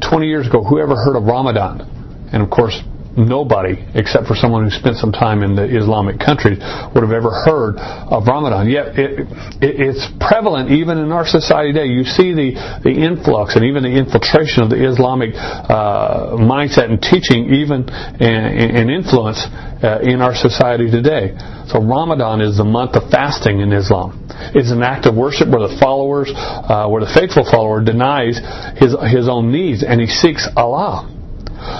20 0.00 0.26
years 0.26 0.48
ago, 0.48 0.64
who 0.64 0.80
ever 0.80 0.96
heard 0.96 1.14
of 1.14 1.24
Ramadan? 1.24 1.84
And 2.32 2.42
of 2.42 2.50
course, 2.50 2.74
nobody, 3.18 3.84
except 3.94 4.26
for 4.26 4.34
someone 4.34 4.64
who 4.64 4.70
spent 4.70 4.96
some 4.96 5.12
time 5.12 5.42
in 5.42 5.54
the 5.54 5.66
Islamic 5.66 6.18
countries, 6.18 6.58
would 6.94 7.02
have 7.02 7.12
ever 7.12 7.30
heard 7.30 7.76
of 7.78 8.26
Ramadan. 8.26 8.70
Yet 8.70 8.98
it, 8.98 9.26
it, 9.60 9.74
it's 9.90 10.06
prevalent 10.20 10.70
even 10.70 10.98
in 10.98 11.10
our 11.12 11.26
society 11.26 11.72
today. 11.72 11.90
You 11.90 12.04
see 12.04 12.32
the, 12.32 12.80
the 12.84 12.94
influx 12.94 13.56
and 13.56 13.64
even 13.64 13.82
the 13.82 13.92
infiltration 13.92 14.62
of 14.62 14.70
the 14.70 14.78
Islamic 14.78 15.34
uh, 15.34 16.38
mindset 16.38 16.90
and 16.90 17.02
teaching, 17.02 17.52
even 17.54 17.88
and, 17.90 18.88
influence 18.88 19.44
uh, 19.82 19.98
in 20.02 20.22
our 20.22 20.34
society 20.34 20.90
today. 20.90 21.34
So 21.68 21.82
Ramadan 21.82 22.40
is 22.40 22.56
the 22.56 22.64
month 22.64 22.96
of 22.96 23.10
fasting 23.10 23.60
in 23.60 23.72
Islam. 23.72 24.28
It's 24.54 24.70
an 24.70 24.82
act 24.82 25.06
of 25.06 25.14
worship 25.14 25.48
where 25.48 25.66
the 25.66 25.76
followers, 25.80 26.32
uh, 26.34 26.86
where 26.88 27.04
the 27.04 27.12
faithful 27.12 27.44
follower 27.44 27.82
denies 27.82 28.38
his 28.78 28.94
his 29.10 29.28
own 29.28 29.52
needs 29.52 29.82
and 29.82 30.00
he 30.00 30.06
seeks 30.06 30.48
Allah. 30.56 31.17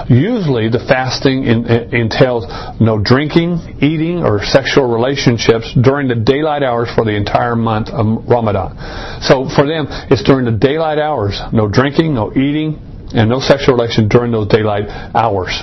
Usually, 0.08 0.68
the 0.68 0.80
fasting 0.80 1.44
entails 1.44 2.46
no 2.80 2.98
drinking, 2.98 3.78
eating, 3.80 4.24
or 4.24 4.42
sexual 4.42 4.88
relationships 4.88 5.72
during 5.80 6.08
the 6.08 6.14
daylight 6.14 6.62
hours 6.62 6.88
for 6.94 7.04
the 7.04 7.14
entire 7.14 7.56
month 7.56 7.88
of 7.88 8.26
Ramadan. 8.26 8.76
So, 9.22 9.48
for 9.48 9.66
them, 9.66 9.86
it's 10.10 10.22
during 10.22 10.44
the 10.44 10.56
daylight 10.56 10.98
hours 10.98 11.40
no 11.52 11.68
drinking, 11.68 12.14
no 12.14 12.32
eating, 12.32 12.78
and 13.14 13.28
no 13.28 13.40
sexual 13.40 13.76
relation 13.76 14.08
during 14.08 14.32
those 14.32 14.48
daylight 14.48 14.88
hours 15.14 15.62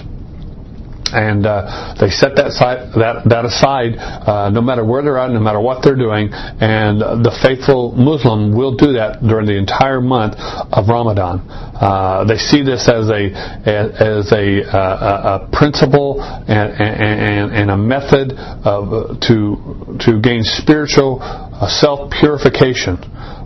and 1.15 1.45
uh, 1.45 1.95
they 1.99 2.09
set 2.09 2.35
that, 2.35 2.51
side, 2.51 2.91
that, 2.99 3.23
that 3.25 3.45
aside 3.45 3.95
uh, 3.95 4.49
no 4.49 4.61
matter 4.61 4.83
where 4.83 5.01
they're 5.01 5.17
at, 5.17 5.31
no 5.31 5.39
matter 5.39 5.61
what 5.61 5.83
they're 5.83 5.95
doing, 5.95 6.29
and 6.31 6.99
the 7.23 7.31
faithful 7.41 7.93
Muslim 7.93 8.55
will 8.55 8.75
do 8.75 8.93
that 8.93 9.23
during 9.23 9.47
the 9.47 9.57
entire 9.57 10.01
month 10.01 10.35
of 10.37 10.87
Ramadan. 10.87 11.39
Uh, 11.75 12.23
they 12.27 12.37
see 12.37 12.63
this 12.63 12.87
as 12.87 13.09
a 13.09 13.31
as 13.65 14.31
a, 14.31 14.63
uh, 14.63 15.43
a, 15.43 15.51
principle 15.51 16.21
and, 16.21 16.71
and, 16.79 17.51
and, 17.51 17.71
a 17.71 17.77
method 17.77 18.31
of, 18.63 19.19
to 19.19 19.95
to 19.99 20.19
gain 20.21 20.43
spiritual 20.43 21.19
uh, 21.21 21.67
self 21.67 22.11
purification. 22.11 22.97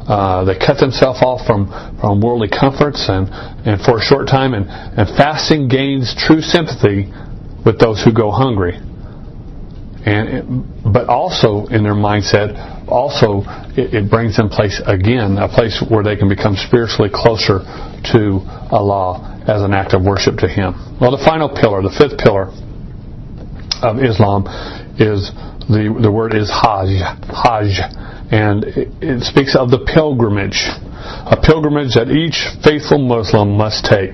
Uh, 0.10 0.44
they 0.44 0.58
cut 0.58 0.80
themselves 0.80 1.22
off 1.22 1.46
from, 1.46 1.70
from 2.02 2.20
worldly 2.20 2.50
comforts 2.50 3.06
and, 3.10 3.30
and 3.62 3.80
for 3.82 4.00
a 4.00 4.02
short 4.02 4.28
time, 4.28 4.56
and, 4.56 4.66
and 4.66 5.06
fasting 5.16 5.68
gains 5.68 6.16
true 6.18 6.42
sympathy 6.42 7.14
with 7.66 7.80
those 7.80 8.04
who 8.04 8.14
go 8.14 8.32
hungry. 8.32 8.80
And, 10.06 10.64
but 10.82 11.10
also 11.10 11.68
in 11.68 11.84
their 11.84 11.94
mindset, 11.94 12.88
also 12.88 13.44
it, 13.76 13.94
it 13.94 14.10
brings 14.10 14.38
them 14.38 14.50
place 14.50 14.82
again, 14.86 15.38
a 15.38 15.50
place 15.50 15.84
where 15.90 16.04
they 16.04 16.16
can 16.16 16.30
become 16.30 16.56
spiritually 16.56 17.10
closer 17.14 17.60
to 18.12 18.40
Allah 18.72 19.44
as 19.48 19.62
an 19.62 19.74
act 19.74 19.94
of 19.94 20.04
worship 20.04 20.38
to 20.38 20.48
Him. 20.48 20.74
Well, 21.02 21.12
the 21.12 21.24
final 21.24 21.50
pillar, 21.50 21.82
the 21.82 21.92
fifth 21.92 22.18
pillar 22.18 22.48
of 23.84 24.00
Islam, 24.00 24.48
is 24.98 25.32
the 25.68 25.96
the 26.02 26.12
word 26.12 26.34
is 26.34 26.50
Hajj, 26.50 27.02
Hajj, 27.30 27.80
and 28.32 28.64
it, 28.64 28.88
it 29.02 29.24
speaks 29.24 29.56
of 29.56 29.70
the 29.70 29.86
pilgrimage, 29.86 30.66
a 30.66 31.38
pilgrimage 31.38 31.94
that 31.96 32.10
each 32.10 32.48
faithful 32.64 33.00
Muslim 33.00 33.58
must 33.58 33.86
take. 33.86 34.12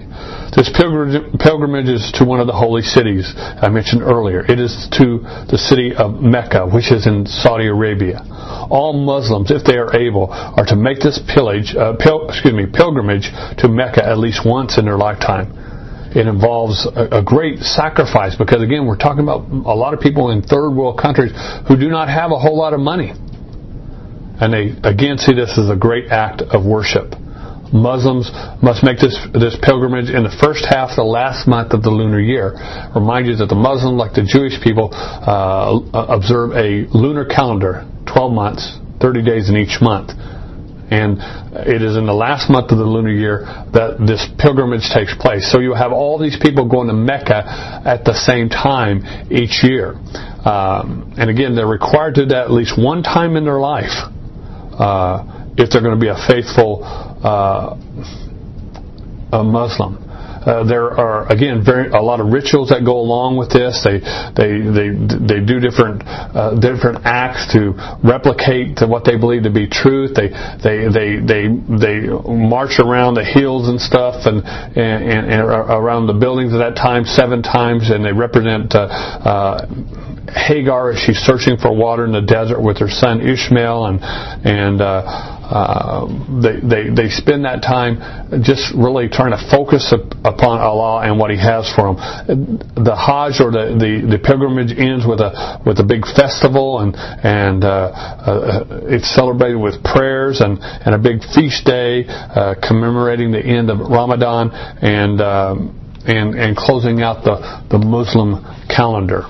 This 0.55 0.71
pilgrimage 0.71 1.89
is 1.89 2.11
to 2.15 2.23
one 2.23 2.39
of 2.39 2.47
the 2.47 2.55
holy 2.55 2.81
cities 2.81 3.33
I 3.35 3.67
mentioned 3.67 4.01
earlier. 4.01 4.39
It 4.39 4.57
is 4.57 4.87
to 4.95 5.19
the 5.51 5.57
city 5.57 5.93
of 5.93 6.21
Mecca, 6.21 6.65
which 6.65 6.93
is 6.93 7.07
in 7.07 7.25
Saudi 7.25 7.67
Arabia. 7.67 8.23
All 8.71 8.93
Muslims, 8.93 9.51
if 9.51 9.65
they 9.65 9.75
are 9.75 9.93
able, 9.93 10.31
are 10.31 10.65
to 10.67 10.77
make 10.77 10.99
this 10.99 11.19
pillage, 11.27 11.75
uh, 11.75 11.97
pil- 11.99 12.29
excuse 12.29 12.53
me, 12.53 12.67
pilgrimage 12.71 13.31
to 13.59 13.67
Mecca 13.67 13.99
at 14.07 14.17
least 14.17 14.45
once 14.45 14.77
in 14.77 14.85
their 14.85 14.97
lifetime. 14.97 15.51
It 16.15 16.25
involves 16.25 16.87
a, 16.87 17.19
a 17.19 17.21
great 17.21 17.59
sacrifice 17.59 18.37
because, 18.37 18.63
again, 18.63 18.85
we're 18.87 18.95
talking 18.95 19.23
about 19.23 19.51
a 19.51 19.75
lot 19.75 19.93
of 19.93 19.99
people 19.99 20.31
in 20.31 20.41
third 20.41 20.71
world 20.71 20.97
countries 20.97 21.33
who 21.67 21.75
do 21.75 21.89
not 21.89 22.07
have 22.07 22.31
a 22.31 22.39
whole 22.39 22.57
lot 22.57 22.73
of 22.73 22.79
money. 22.79 23.11
And 24.39 24.53
they, 24.53 24.71
again, 24.87 25.17
see 25.17 25.33
this 25.33 25.59
as 25.59 25.69
a 25.69 25.75
great 25.75 26.11
act 26.11 26.41
of 26.41 26.63
worship. 26.63 27.13
Muslims 27.75 28.31
must 28.63 28.83
make 28.83 28.99
this, 28.99 29.19
this 29.35 29.57
pilgrimage 29.61 30.09
in 30.09 30.23
the 30.23 30.35
first 30.39 30.63
half 30.63 30.95
the 30.95 31.03
last 31.03 31.47
month 31.47 31.73
of 31.73 31.83
the 31.83 31.91
lunar 31.91 32.19
year. 32.19 32.55
Remind 32.95 33.27
you 33.27 33.35
that 33.37 33.51
the 33.51 33.59
Muslims, 33.59 33.99
like 33.99 34.13
the 34.15 34.23
Jewish 34.23 34.55
people, 34.63 34.89
uh, 34.95 35.83
observe 35.93 36.55
a 36.55 36.87
lunar 36.95 37.25
calendar, 37.25 37.83
12 38.07 38.31
months, 38.31 38.79
30 39.01 39.23
days 39.23 39.49
in 39.49 39.57
each 39.57 39.81
month. 39.81 40.11
And 40.85 41.17
it 41.67 41.81
is 41.81 41.97
in 41.97 42.05
the 42.05 42.13
last 42.13 42.49
month 42.49 42.71
of 42.71 42.77
the 42.77 42.85
lunar 42.85 43.11
year 43.11 43.43
that 43.73 43.97
this 44.05 44.23
pilgrimage 44.37 44.87
takes 44.93 45.15
place. 45.17 45.51
So 45.51 45.59
you 45.59 45.73
have 45.73 45.91
all 45.91 46.19
these 46.19 46.37
people 46.39 46.69
going 46.69 46.87
to 46.87 46.93
Mecca 46.93 47.81
at 47.83 48.05
the 48.05 48.13
same 48.13 48.49
time 48.49 49.01
each 49.31 49.63
year. 49.63 49.97
Um, 50.45 51.15
and 51.17 51.29
again, 51.29 51.55
they're 51.55 51.67
required 51.67 52.15
to 52.15 52.23
do 52.23 52.27
that 52.37 52.45
at 52.45 52.51
least 52.51 52.77
one 52.77 53.01
time 53.01 53.35
in 53.35 53.43
their 53.43 53.59
life. 53.59 53.97
Uh, 54.77 55.51
if 55.57 55.71
they're 55.71 55.81
going 55.81 55.97
to 55.97 56.01
be 56.01 56.11
a 56.11 56.19
faithful 56.27 56.83
uh, 57.25 57.75
a 59.33 59.43
Muslim. 59.43 60.05
Uh, 60.45 60.63
there 60.63 60.93
are 60.93 61.25
again 61.31 61.65
very 61.65 61.89
a 61.89 61.99
lot 61.99 62.19
of 62.19 62.27
rituals 62.27 62.69
that 62.69 62.85
go 62.85 63.01
along 63.01 63.35
with 63.35 63.49
this. 63.49 63.81
They 63.81 63.97
they 64.37 64.61
they 64.61 64.89
they 64.93 65.39
do 65.41 65.59
different 65.59 66.05
uh, 66.05 66.53
different 66.61 67.01
acts 67.03 67.51
to 67.53 67.73
replicate 68.05 68.77
to 68.77 68.85
what 68.85 69.05
they 69.05 69.17
believe 69.17 69.43
to 69.43 69.49
be 69.49 69.65
truth. 69.65 70.13
They 70.13 70.29
they 70.61 70.85
they 70.85 71.17
they 71.17 71.43
they 71.49 71.97
march 72.29 72.77
around 72.77 73.15
the 73.15 73.25
hills 73.25 73.69
and 73.69 73.81
stuff 73.81 74.29
and 74.29 74.45
and, 74.45 75.33
and 75.33 75.41
around 75.41 76.05
the 76.05 76.13
buildings 76.13 76.53
at 76.53 76.61
that 76.61 76.75
time 76.75 77.05
seven 77.05 77.41
times, 77.41 77.89
and 77.89 78.05
they 78.05 78.13
represent. 78.13 78.75
Uh, 78.75 78.85
uh 78.85 79.65
Hagar 80.25 80.91
as 80.91 80.99
she's 80.99 81.19
searching 81.19 81.55
for 81.55 81.73
water 81.73 82.03
in 82.03 82.11
the 82.11 82.21
desert 82.21 82.59
with 82.59 82.79
her 82.79 82.89
son 82.89 83.21
Ishmael, 83.21 83.85
and 83.85 83.99
and 84.01 84.81
uh, 85.45 86.05
they, 86.41 86.59
they 86.59 86.83
they 86.89 87.09
spend 87.09 87.45
that 87.45 87.61
time 87.61 88.01
just 88.41 88.73
really 88.73 89.07
trying 89.09 89.31
to 89.31 89.41
focus 89.49 89.93
upon 89.93 90.59
Allah 90.59 91.05
and 91.05 91.19
what 91.19 91.29
He 91.29 91.37
has 91.37 91.69
for 91.73 91.93
them. 91.93 92.57
The 92.75 92.95
Hajj 92.95 93.41
or 93.41 93.51
the, 93.51 93.77
the, 93.77 94.17
the 94.17 94.19
pilgrimage 94.19 94.73
ends 94.77 95.05
with 95.05 95.19
a 95.21 95.61
with 95.65 95.79
a 95.79 95.83
big 95.83 96.05
festival, 96.05 96.79
and 96.79 96.95
and 96.95 97.63
uh, 97.63 97.69
uh, 97.69 98.89
it's 98.89 99.13
celebrated 99.13 99.57
with 99.57 99.83
prayers 99.83 100.41
and 100.41 100.57
and 100.59 100.95
a 100.95 100.99
big 100.99 101.21
feast 101.33 101.65
day 101.65 102.05
uh, 102.07 102.55
commemorating 102.61 103.31
the 103.31 103.43
end 103.43 103.69
of 103.69 103.79
Ramadan 103.79 104.51
and. 104.51 105.21
Um, 105.21 105.81
and, 106.05 106.35
and 106.35 106.55
closing 106.55 107.01
out 107.01 107.23
the, 107.23 107.65
the 107.71 107.79
Muslim 107.79 108.45
calendar. 108.69 109.23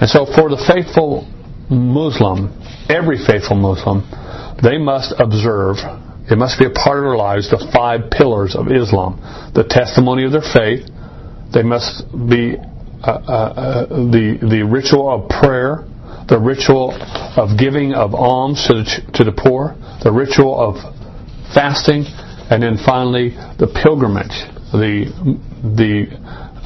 And 0.00 0.08
so 0.08 0.26
for 0.26 0.48
the 0.48 0.62
faithful 0.62 1.26
Muslim, 1.68 2.54
every 2.88 3.18
faithful 3.18 3.56
Muslim, 3.56 4.06
they 4.62 4.78
must 4.78 5.14
observe, 5.18 5.76
it 6.30 6.36
must 6.36 6.58
be 6.58 6.66
a 6.66 6.70
part 6.70 6.98
of 6.98 7.04
their 7.04 7.16
lives, 7.16 7.50
the 7.50 7.70
five 7.72 8.10
pillars 8.10 8.56
of 8.56 8.68
Islam. 8.68 9.20
The 9.54 9.64
testimony 9.64 10.24
of 10.24 10.32
their 10.32 10.42
faith, 10.42 10.88
they 11.52 11.62
must 11.62 12.04
be 12.12 12.56
uh, 12.58 13.10
uh, 13.10 13.32
uh, 13.32 13.86
the, 14.10 14.38
the 14.42 14.62
ritual 14.62 15.08
of 15.08 15.28
prayer, 15.28 15.86
the 16.28 16.38
ritual 16.38 16.92
of 17.36 17.56
giving 17.56 17.94
of 17.94 18.14
alms 18.14 18.66
to 18.66 18.82
the, 18.82 19.12
to 19.14 19.24
the 19.24 19.32
poor, 19.32 19.76
the 20.02 20.10
ritual 20.10 20.58
of 20.58 20.74
fasting, 21.54 22.04
and 22.50 22.62
then 22.62 22.76
finally 22.84 23.30
the 23.58 23.70
pilgrimage, 23.82 24.34
the, 24.72 25.06
the 25.62 26.10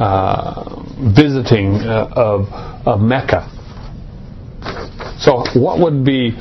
uh, 0.03 0.81
visiting 1.15 1.75
uh, 1.77 2.09
of, 2.17 2.49
of 2.87 3.01
Mecca. 3.01 3.47
So, 5.21 5.45
what 5.55 5.79
would 5.79 6.05
be 6.05 6.33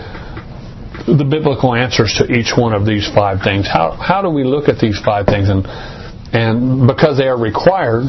the 1.06 1.26
biblical 1.26 1.76
answers 1.76 2.14
to 2.20 2.32
each 2.32 2.54
one 2.56 2.74
of 2.74 2.86
these 2.86 3.08
five 3.14 3.42
things? 3.44 3.68
How, 3.68 3.92
how 3.92 4.22
do 4.22 4.30
we 4.30 4.44
look 4.44 4.68
at 4.68 4.80
these 4.80 5.00
five 5.00 5.26
things? 5.26 5.50
And, 5.50 5.66
and 6.34 6.88
because 6.88 7.18
they 7.18 7.28
are 7.28 7.38
required 7.38 8.08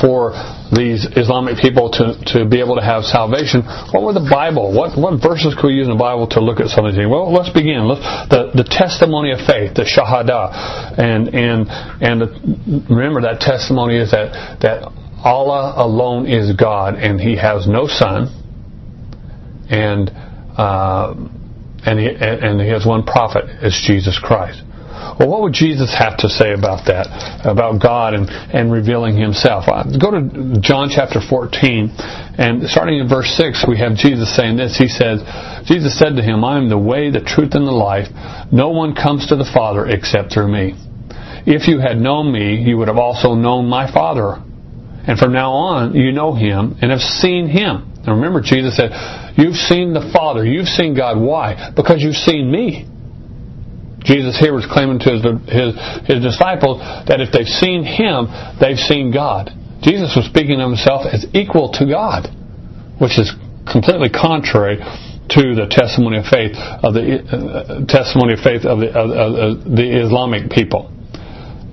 for 0.00 0.32
these 0.72 1.04
Islamic 1.16 1.56
people 1.58 1.90
to, 1.92 2.16
to 2.36 2.44
be 2.44 2.60
able 2.60 2.76
to 2.76 2.84
have 2.84 3.04
salvation, 3.04 3.62
what 3.92 4.02
were 4.02 4.12
the 4.12 4.28
Bible? 4.28 4.72
What, 4.72 4.96
what 4.96 5.20
verses 5.20 5.54
could 5.54 5.68
we 5.68 5.74
use 5.74 5.88
in 5.88 5.94
the 5.96 6.00
Bible 6.00 6.26
to 6.36 6.40
look 6.40 6.60
at 6.60 6.68
some 6.68 6.84
of 6.84 6.92
these 6.92 7.00
things? 7.00 7.10
Well, 7.10 7.32
let's 7.32 7.50
begin. 7.50 7.88
Let's, 7.88 8.04
the, 8.28 8.52
the 8.52 8.64
testimony 8.68 9.32
of 9.32 9.40
faith, 9.44 9.74
the 9.74 9.84
Shahada. 9.84 10.98
And, 10.98 11.34
and, 11.34 11.68
and 12.00 12.14
the, 12.20 12.28
remember 12.88 13.22
that 13.22 13.40
testimony 13.40 13.96
is 13.96 14.10
that, 14.12 14.60
that 14.60 14.92
Allah 15.24 15.74
alone 15.76 16.26
is 16.26 16.52
God 16.56 16.94
and 16.94 17.20
He 17.20 17.36
has 17.36 17.66
no 17.66 17.86
son. 17.86 18.28
And, 19.68 20.10
uh, 20.56 21.14
and, 21.84 21.98
he, 21.98 22.08
and 22.08 22.60
He 22.60 22.68
has 22.68 22.86
one 22.86 23.04
prophet, 23.04 23.44
it's 23.60 23.80
Jesus 23.86 24.18
Christ. 24.18 24.62
Well, 25.18 25.28
what 25.28 25.42
would 25.42 25.52
Jesus 25.52 25.92
have 25.98 26.16
to 26.18 26.28
say 26.28 26.52
about 26.54 26.86
that, 26.86 27.10
about 27.44 27.82
God 27.82 28.14
and, 28.14 28.30
and 28.30 28.72
revealing 28.72 29.16
Himself? 29.16 29.64
Uh, 29.66 29.84
go 29.98 30.10
to 30.10 30.60
John 30.60 30.88
chapter 30.94 31.20
14, 31.20 31.90
and 32.38 32.64
starting 32.68 33.00
in 33.00 33.08
verse 33.08 33.28
6, 33.36 33.66
we 33.68 33.78
have 33.78 33.96
Jesus 33.96 34.34
saying 34.34 34.56
this. 34.56 34.78
He 34.78 34.88
says, 34.88 35.20
Jesus 35.66 35.98
said 35.98 36.16
to 36.16 36.22
him, 36.22 36.44
I 36.44 36.56
am 36.56 36.68
the 36.68 36.78
way, 36.78 37.10
the 37.10 37.20
truth, 37.20 37.54
and 37.54 37.66
the 37.66 37.74
life. 37.74 38.08
No 38.52 38.70
one 38.70 38.94
comes 38.94 39.26
to 39.28 39.36
the 39.36 39.48
Father 39.52 39.86
except 39.86 40.32
through 40.32 40.48
me. 40.48 40.74
If 41.44 41.68
you 41.68 41.80
had 41.80 41.98
known 41.98 42.32
me, 42.32 42.62
you 42.62 42.78
would 42.78 42.88
have 42.88 42.96
also 42.96 43.34
known 43.34 43.66
my 43.66 43.92
Father. 43.92 44.40
And 45.06 45.18
from 45.18 45.32
now 45.32 45.52
on, 45.52 45.94
you 45.94 46.12
know 46.12 46.34
him 46.34 46.78
and 46.80 46.90
have 46.90 47.00
seen 47.00 47.48
him. 47.48 47.91
Now 48.06 48.14
remember, 48.14 48.40
Jesus 48.40 48.76
said, 48.76 48.90
You've 49.36 49.56
seen 49.56 49.92
the 49.94 50.10
Father. 50.12 50.44
You've 50.44 50.68
seen 50.68 50.96
God. 50.96 51.20
Why? 51.20 51.72
Because 51.74 52.02
you've 52.02 52.16
seen 52.16 52.50
me. 52.50 52.88
Jesus 54.04 54.38
here 54.38 54.52
was 54.52 54.66
claiming 54.66 54.98
to 54.98 55.10
his, 55.14 55.22
his, 55.46 55.70
his 56.10 56.20
disciples 56.22 56.82
that 57.06 57.22
if 57.22 57.30
they've 57.30 57.46
seen 57.46 57.84
Him, 57.86 58.26
they've 58.58 58.78
seen 58.78 59.12
God. 59.14 59.50
Jesus 59.82 60.14
was 60.18 60.26
speaking 60.26 60.60
of 60.60 60.74
Himself 60.74 61.06
as 61.06 61.26
equal 61.34 61.70
to 61.78 61.86
God, 61.86 62.26
which 62.98 63.18
is 63.18 63.30
completely 63.70 64.10
contrary 64.10 64.82
to 65.30 65.54
the 65.54 65.70
testimony 65.70 66.18
of 66.18 66.26
faith 66.26 66.58
of 66.58 66.94
the 66.94 67.22
uh, 67.22 67.86
testimony 67.86 68.34
of 68.34 68.40
faith 68.42 68.66
of 68.66 68.82
the, 68.82 68.90
of, 68.90 69.08
of 69.14 69.64
the 69.70 69.86
Islamic 70.02 70.50
people. 70.50 70.90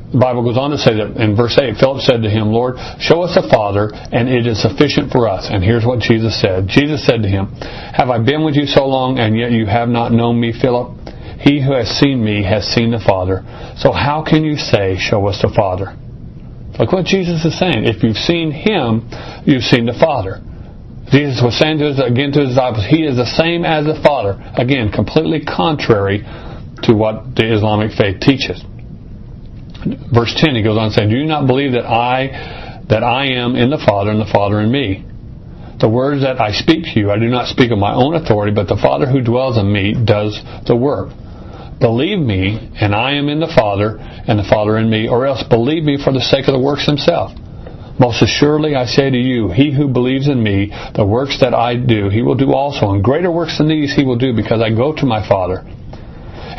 The 0.09 0.17
Bible 0.17 0.41
goes 0.41 0.57
on 0.57 0.73
to 0.73 0.77
say 0.81 0.97
that 0.97 1.21
in 1.21 1.37
verse 1.37 1.53
8, 1.53 1.77
Philip 1.77 2.01
said 2.01 2.25
to 2.25 2.29
him, 2.33 2.49
Lord, 2.49 2.81
show 2.97 3.21
us 3.21 3.37
the 3.37 3.45
Father, 3.45 3.93
and 3.93 4.25
it 4.25 4.49
is 4.49 4.57
sufficient 4.57 5.13
for 5.13 5.29
us. 5.29 5.45
And 5.45 5.61
here's 5.63 5.85
what 5.85 6.01
Jesus 6.01 6.33
said. 6.41 6.65
Jesus 6.65 7.05
said 7.05 7.21
to 7.21 7.29
him, 7.29 7.53
Have 7.93 8.09
I 8.09 8.17
been 8.17 8.41
with 8.41 8.57
you 8.57 8.65
so 8.65 8.89
long, 8.89 9.19
and 9.21 9.37
yet 9.37 9.51
you 9.53 9.69
have 9.69 9.87
not 9.87 10.11
known 10.11 10.41
me, 10.41 10.49
Philip? 10.49 10.97
He 11.45 11.61
who 11.61 11.77
has 11.77 11.87
seen 12.01 12.25
me 12.25 12.41
has 12.41 12.65
seen 12.65 12.89
the 12.89 12.99
Father. 12.99 13.45
So 13.77 13.93
how 13.93 14.25
can 14.25 14.41
you 14.43 14.57
say, 14.57 14.97
Show 14.97 15.29
us 15.29 15.45
the 15.45 15.53
Father? 15.53 15.93
Look 16.81 16.89
what 16.89 17.05
Jesus 17.05 17.45
is 17.45 17.53
saying. 17.59 17.85
If 17.85 18.01
you've 18.01 18.17
seen 18.17 18.49
him, 18.49 19.05
you've 19.45 19.67
seen 19.67 19.85
the 19.85 19.93
Father. 19.93 20.41
Jesus 21.13 21.37
was 21.37 21.53
saying 21.53 21.77
to 21.79 21.93
his, 21.93 21.99
again 22.01 22.33
to 22.33 22.41
his 22.41 22.57
disciples, 22.57 22.85
He 22.89 23.05
is 23.05 23.13
the 23.13 23.29
same 23.29 23.61
as 23.61 23.85
the 23.85 24.01
Father. 24.01 24.41
Again, 24.57 24.89
completely 24.89 25.45
contrary 25.45 26.25
to 26.89 26.97
what 26.97 27.35
the 27.37 27.45
Islamic 27.45 27.93
faith 27.93 28.21
teaches. 28.25 28.65
Verse 30.13 30.33
10, 30.35 30.55
he 30.55 30.63
goes 30.63 30.77
on 30.77 30.91
saying, 30.91 31.09
Do 31.09 31.15
you 31.15 31.25
not 31.25 31.47
believe 31.47 31.71
that 31.71 31.85
I, 31.85 32.83
that 32.89 33.03
I 33.03 33.39
am 33.39 33.55
in 33.55 33.69
the 33.69 33.77
Father 33.77 34.11
and 34.11 34.19
the 34.19 34.31
Father 34.31 34.59
in 34.59 34.71
me? 34.71 35.05
The 35.79 35.87
words 35.87 36.23
that 36.23 36.41
I 36.41 36.51
speak 36.51 36.83
to 36.91 36.99
you, 36.99 37.11
I 37.11 37.17
do 37.17 37.29
not 37.29 37.47
speak 37.47 37.71
of 37.71 37.79
my 37.79 37.93
own 37.93 38.13
authority, 38.13 38.53
but 38.53 38.67
the 38.67 38.75
Father 38.75 39.05
who 39.05 39.21
dwells 39.21 39.57
in 39.57 39.71
me 39.71 39.95
does 39.95 40.37
the 40.67 40.75
work. 40.75 41.11
Believe 41.79 42.19
me, 42.19 42.71
and 42.75 42.93
I 42.93 43.13
am 43.13 43.29
in 43.29 43.39
the 43.39 43.47
Father, 43.55 43.95
and 43.97 44.37
the 44.37 44.43
Father 44.43 44.77
in 44.77 44.89
me, 44.89 45.07
or 45.07 45.25
else 45.25 45.43
believe 45.43 45.83
me 45.83 45.97
for 46.03 46.11
the 46.11 46.19
sake 46.19 46.49
of 46.49 46.53
the 46.53 46.59
works 46.59 46.85
himself. 46.85 47.31
Most 47.97 48.21
assuredly 48.21 48.75
I 48.75 48.85
say 48.85 49.09
to 49.09 49.17
you, 49.17 49.51
he 49.51 49.71
who 49.71 49.87
believes 49.87 50.27
in 50.27 50.43
me, 50.43 50.71
the 50.93 51.05
works 51.05 51.39
that 51.39 51.53
I 51.53 51.75
do, 51.75 52.09
he 52.09 52.21
will 52.21 52.35
do 52.35 52.51
also, 52.51 52.91
and 52.91 53.01
greater 53.01 53.31
works 53.31 53.57
than 53.57 53.69
these 53.69 53.95
he 53.95 54.03
will 54.03 54.17
do, 54.17 54.33
because 54.35 54.61
I 54.61 54.71
go 54.71 54.93
to 54.93 55.05
my 55.05 55.25
Father. 55.27 55.63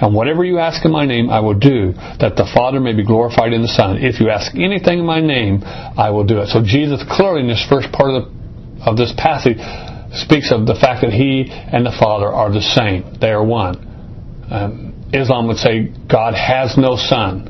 And 0.01 0.15
whatever 0.15 0.45
you 0.45 0.59
ask 0.59 0.85
in 0.85 0.93
my 0.93 1.05
name, 1.05 1.29
I 1.31 1.41
will 1.41 1.59
do, 1.59 1.93
that 2.21 2.35
the 2.37 2.51
Father 2.55 2.81
may 2.81 2.95
be 2.95 3.05
glorified 3.05 3.53
in 3.53 3.63
the 3.63 3.69
Son. 3.69 3.99
If 3.99 4.21
you 4.21 4.31
ask 4.31 4.55
anything 4.55 5.01
in 5.01 5.07
my 5.07 5.21
name, 5.21 5.63
I 5.65 6.11
will 6.11 6.25
do 6.25 6.41
it. 6.41 6.49
So 6.49 6.63
Jesus 6.65 7.05
clearly 7.09 7.43
in 7.43 7.49
this 7.49 7.65
first 7.69 7.93
part 7.93 8.15
of, 8.15 8.25
the, 8.25 8.91
of 8.91 8.97
this 8.97 9.13
passage 9.17 9.59
speaks 10.13 10.51
of 10.53 10.67
the 10.67 10.75
fact 10.75 11.03
that 11.03 11.13
he 11.13 11.47
and 11.51 11.85
the 11.85 11.93
Father 11.93 12.29
are 12.29 12.51
the 12.51 12.63
same. 12.63 13.19
They 13.21 13.31
are 13.31 13.45
one. 13.45 13.77
Um, 14.51 15.11
Islam 15.13 15.49
would 15.49 15.59
say 15.59 15.93
God 16.09 16.35
has 16.35 16.77
no 16.79 16.97
son. 16.97 17.49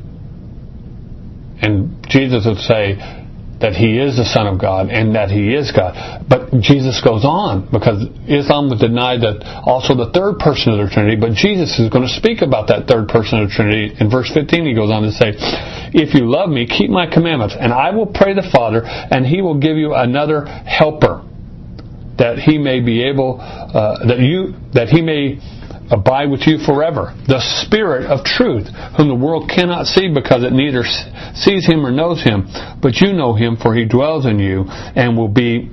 And 1.61 2.05
Jesus 2.09 2.45
would 2.45 2.57
say 2.57 2.97
that 3.61 3.73
he 3.73 3.97
is 3.97 4.17
the 4.17 4.25
Son 4.25 4.47
of 4.47 4.59
God 4.59 4.89
and 4.89 5.15
that 5.15 5.29
he 5.29 5.53
is 5.53 5.71
God. 5.71 6.25
But 6.27 6.61
Jesus 6.61 7.01
goes 7.01 7.23
on 7.23 7.69
because 7.71 8.03
Islam 8.27 8.69
would 8.69 8.79
deny 8.79 9.17
that 9.17 9.45
also 9.65 9.95
the 9.95 10.11
third 10.11 10.39
person 10.39 10.73
of 10.73 10.81
the 10.81 10.89
Trinity, 10.91 11.15
but 11.15 11.33
Jesus 11.33 11.77
is 11.79 11.89
going 11.89 12.03
to 12.03 12.13
speak 12.13 12.41
about 12.41 12.67
that 12.67 12.87
third 12.87 13.07
person 13.07 13.41
of 13.41 13.49
the 13.49 13.53
Trinity. 13.55 13.93
In 13.99 14.09
verse 14.09 14.29
15 14.33 14.65
he 14.65 14.73
goes 14.73 14.91
on 14.91 15.03
to 15.03 15.11
say, 15.11 15.33
If 15.93 16.13
you 16.13 16.29
love 16.29 16.49
me, 16.49 16.65
keep 16.65 16.89
my 16.89 17.05
commandments, 17.05 17.55
and 17.57 17.71
I 17.71 17.91
will 17.91 18.07
pray 18.07 18.33
the 18.33 18.47
Father, 18.51 18.83
and 18.85 19.25
he 19.25 19.41
will 19.41 19.59
give 19.59 19.77
you 19.77 19.93
another 19.93 20.45
helper 20.45 21.23
that 22.17 22.37
he 22.37 22.57
may 22.57 22.79
be 22.81 23.01
able, 23.01 23.41
uh, 23.41 24.05
that 24.05 24.19
you, 24.19 24.53
that 24.73 24.89
he 24.89 25.01
may 25.01 25.41
abide 25.91 26.31
with 26.31 26.47
you 26.47 26.57
forever. 26.57 27.13
The 27.27 27.43
Spirit 27.67 28.07
of 28.07 28.23
truth, 28.23 28.67
whom 28.95 29.09
the 29.09 29.15
world 29.15 29.51
cannot 29.53 29.85
see 29.85 30.07
because 30.07 30.43
it 30.43 30.53
neither 30.53 30.83
sees 31.35 31.67
him 31.67 31.85
or 31.85 31.91
knows 31.91 32.23
him, 32.23 32.47
but 32.81 32.97
you 32.97 33.13
know 33.13 33.35
him, 33.35 33.57
for 33.57 33.75
he 33.75 33.85
dwells 33.85 34.25
in 34.25 34.39
you 34.39 34.65
and 34.67 35.17
will 35.17 35.27
be 35.27 35.69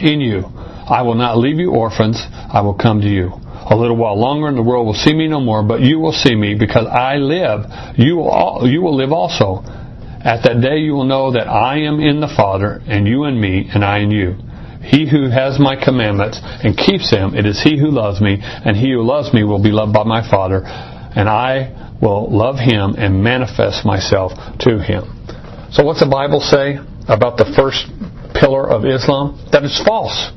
in 0.00 0.20
you. 0.20 0.44
I 0.46 1.02
will 1.02 1.14
not 1.14 1.38
leave 1.38 1.58
you 1.58 1.72
orphans, 1.72 2.18
I 2.18 2.62
will 2.62 2.74
come 2.74 3.00
to 3.00 3.08
you. 3.08 3.32
A 3.70 3.76
little 3.76 3.96
while 3.96 4.18
longer, 4.18 4.48
and 4.48 4.56
the 4.56 4.62
world 4.62 4.86
will 4.86 4.94
see 4.94 5.14
me 5.14 5.28
no 5.28 5.40
more, 5.40 5.62
but 5.62 5.80
you 5.80 5.98
will 5.98 6.12
see 6.12 6.34
me 6.34 6.54
because 6.54 6.86
I 6.86 7.16
live. 7.16 7.66
You 7.96 8.16
will, 8.16 8.66
you 8.66 8.80
will 8.80 8.96
live 8.96 9.12
also. 9.12 9.62
At 10.22 10.42
that 10.42 10.60
day 10.60 10.78
you 10.78 10.92
will 10.92 11.04
know 11.04 11.32
that 11.32 11.46
I 11.46 11.78
am 11.82 12.00
in 12.00 12.20
the 12.20 12.28
Father, 12.28 12.80
and 12.86 13.06
you 13.06 13.24
in 13.24 13.40
me, 13.40 13.68
and 13.72 13.84
I 13.84 13.98
in 13.98 14.10
you. 14.10 14.36
He 14.82 15.08
who 15.08 15.28
has 15.28 15.58
my 15.58 15.76
commandments 15.76 16.40
and 16.42 16.76
keeps 16.76 17.10
them, 17.10 17.34
it 17.34 17.46
is 17.46 17.60
he 17.62 17.78
who 17.78 17.90
loves 17.90 18.20
me, 18.20 18.38
and 18.40 18.76
he 18.76 18.92
who 18.92 19.02
loves 19.02 19.32
me 19.32 19.44
will 19.44 19.62
be 19.62 19.70
loved 19.70 19.92
by 19.92 20.04
my 20.04 20.28
Father, 20.28 20.62
and 20.64 21.28
I 21.28 21.96
will 22.00 22.30
love 22.30 22.56
him 22.56 22.94
and 22.96 23.22
manifest 23.22 23.84
myself 23.84 24.32
to 24.60 24.78
him. 24.82 25.04
So 25.72 25.84
what's 25.84 26.00
the 26.00 26.08
Bible 26.08 26.40
say 26.40 26.78
about 27.06 27.36
the 27.36 27.52
first 27.56 27.86
pillar 28.34 28.68
of 28.68 28.84
Islam? 28.84 29.38
That 29.52 29.64
it's 29.64 29.82
false. 29.84 30.32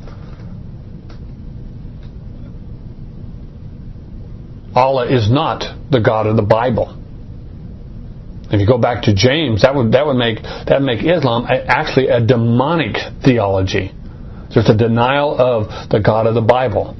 Allah 4.75 5.07
is 5.07 5.31
not 5.31 5.63
the 5.91 5.99
God 5.99 6.27
of 6.27 6.35
the 6.35 6.41
Bible. 6.41 6.99
If 8.51 8.59
you 8.59 8.67
go 8.67 8.77
back 8.77 9.03
to 9.03 9.15
James, 9.15 9.61
that 9.61 9.73
would 9.73 9.93
that 9.93 10.05
would 10.05 10.17
make 10.17 10.43
that 10.43 10.81
make 10.81 10.99
Islam 11.03 11.47
actually 11.49 12.07
a 12.07 12.19
demonic 12.19 12.97
theology. 13.23 13.91
There's 14.53 14.69
a 14.69 14.77
denial 14.77 15.35
of 15.39 15.89
the 15.89 15.99
God 15.99 16.27
of 16.27 16.35
the 16.35 16.41
Bible. 16.41 16.95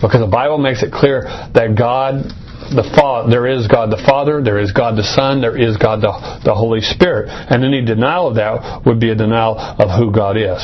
Because 0.00 0.20
the 0.20 0.30
Bible 0.30 0.58
makes 0.58 0.82
it 0.82 0.92
clear 0.92 1.22
that 1.54 1.74
God 1.78 2.26
the 2.74 2.86
Father, 2.96 3.30
there 3.30 3.46
is 3.46 3.66
God 3.66 3.90
the 3.90 4.02
Father, 4.06 4.42
there 4.42 4.58
is 4.58 4.72
God 4.72 4.96
the 4.96 5.04
Son, 5.04 5.40
there 5.40 5.58
is 5.58 5.76
God 5.76 6.00
the, 6.00 6.12
the 6.44 6.54
Holy 6.54 6.80
Spirit. 6.80 7.28
And 7.28 7.64
any 7.64 7.84
denial 7.84 8.28
of 8.28 8.34
that 8.36 8.86
would 8.86 9.00
be 9.00 9.10
a 9.10 9.14
denial 9.14 9.58
of 9.58 9.90
who 9.98 10.10
God 10.14 10.36
is. 10.36 10.62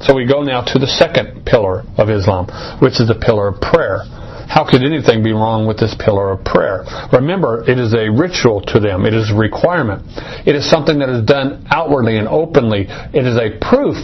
So 0.00 0.16
we 0.16 0.26
go 0.26 0.42
now 0.42 0.64
to 0.64 0.78
the 0.78 0.88
second 0.88 1.44
pillar 1.44 1.84
of 1.98 2.08
Islam, 2.08 2.48
which 2.80 3.00
is 3.00 3.08
the 3.08 3.20
pillar 3.20 3.48
of 3.48 3.60
prayer. 3.60 4.00
How 4.48 4.66
could 4.66 4.82
anything 4.82 5.22
be 5.22 5.30
wrong 5.30 5.68
with 5.68 5.78
this 5.78 5.94
pillar 5.94 6.32
of 6.32 6.42
prayer? 6.42 6.82
Remember, 7.12 7.62
it 7.68 7.78
is 7.78 7.94
a 7.94 8.10
ritual 8.10 8.60
to 8.74 8.80
them. 8.80 9.06
It 9.06 9.14
is 9.14 9.30
a 9.30 9.36
requirement. 9.36 10.02
It 10.42 10.56
is 10.56 10.68
something 10.68 10.98
that 10.98 11.08
is 11.08 11.22
done 11.24 11.68
outwardly 11.70 12.18
and 12.18 12.26
openly. 12.26 12.86
It 12.88 13.24
is 13.28 13.38
a 13.38 13.60
proof 13.62 13.94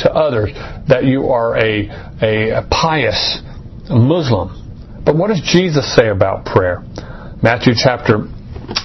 to 0.00 0.12
others 0.12 0.50
that 0.88 1.04
you 1.04 1.28
are 1.28 1.56
a, 1.56 1.88
a, 2.22 2.50
a 2.50 2.66
pious 2.70 3.40
Muslim. 3.88 5.02
But 5.04 5.16
what 5.16 5.28
does 5.28 5.40
Jesus 5.40 5.94
say 5.94 6.08
about 6.08 6.44
prayer? 6.44 6.82
Matthew 7.42 7.72
chapter 7.76 8.28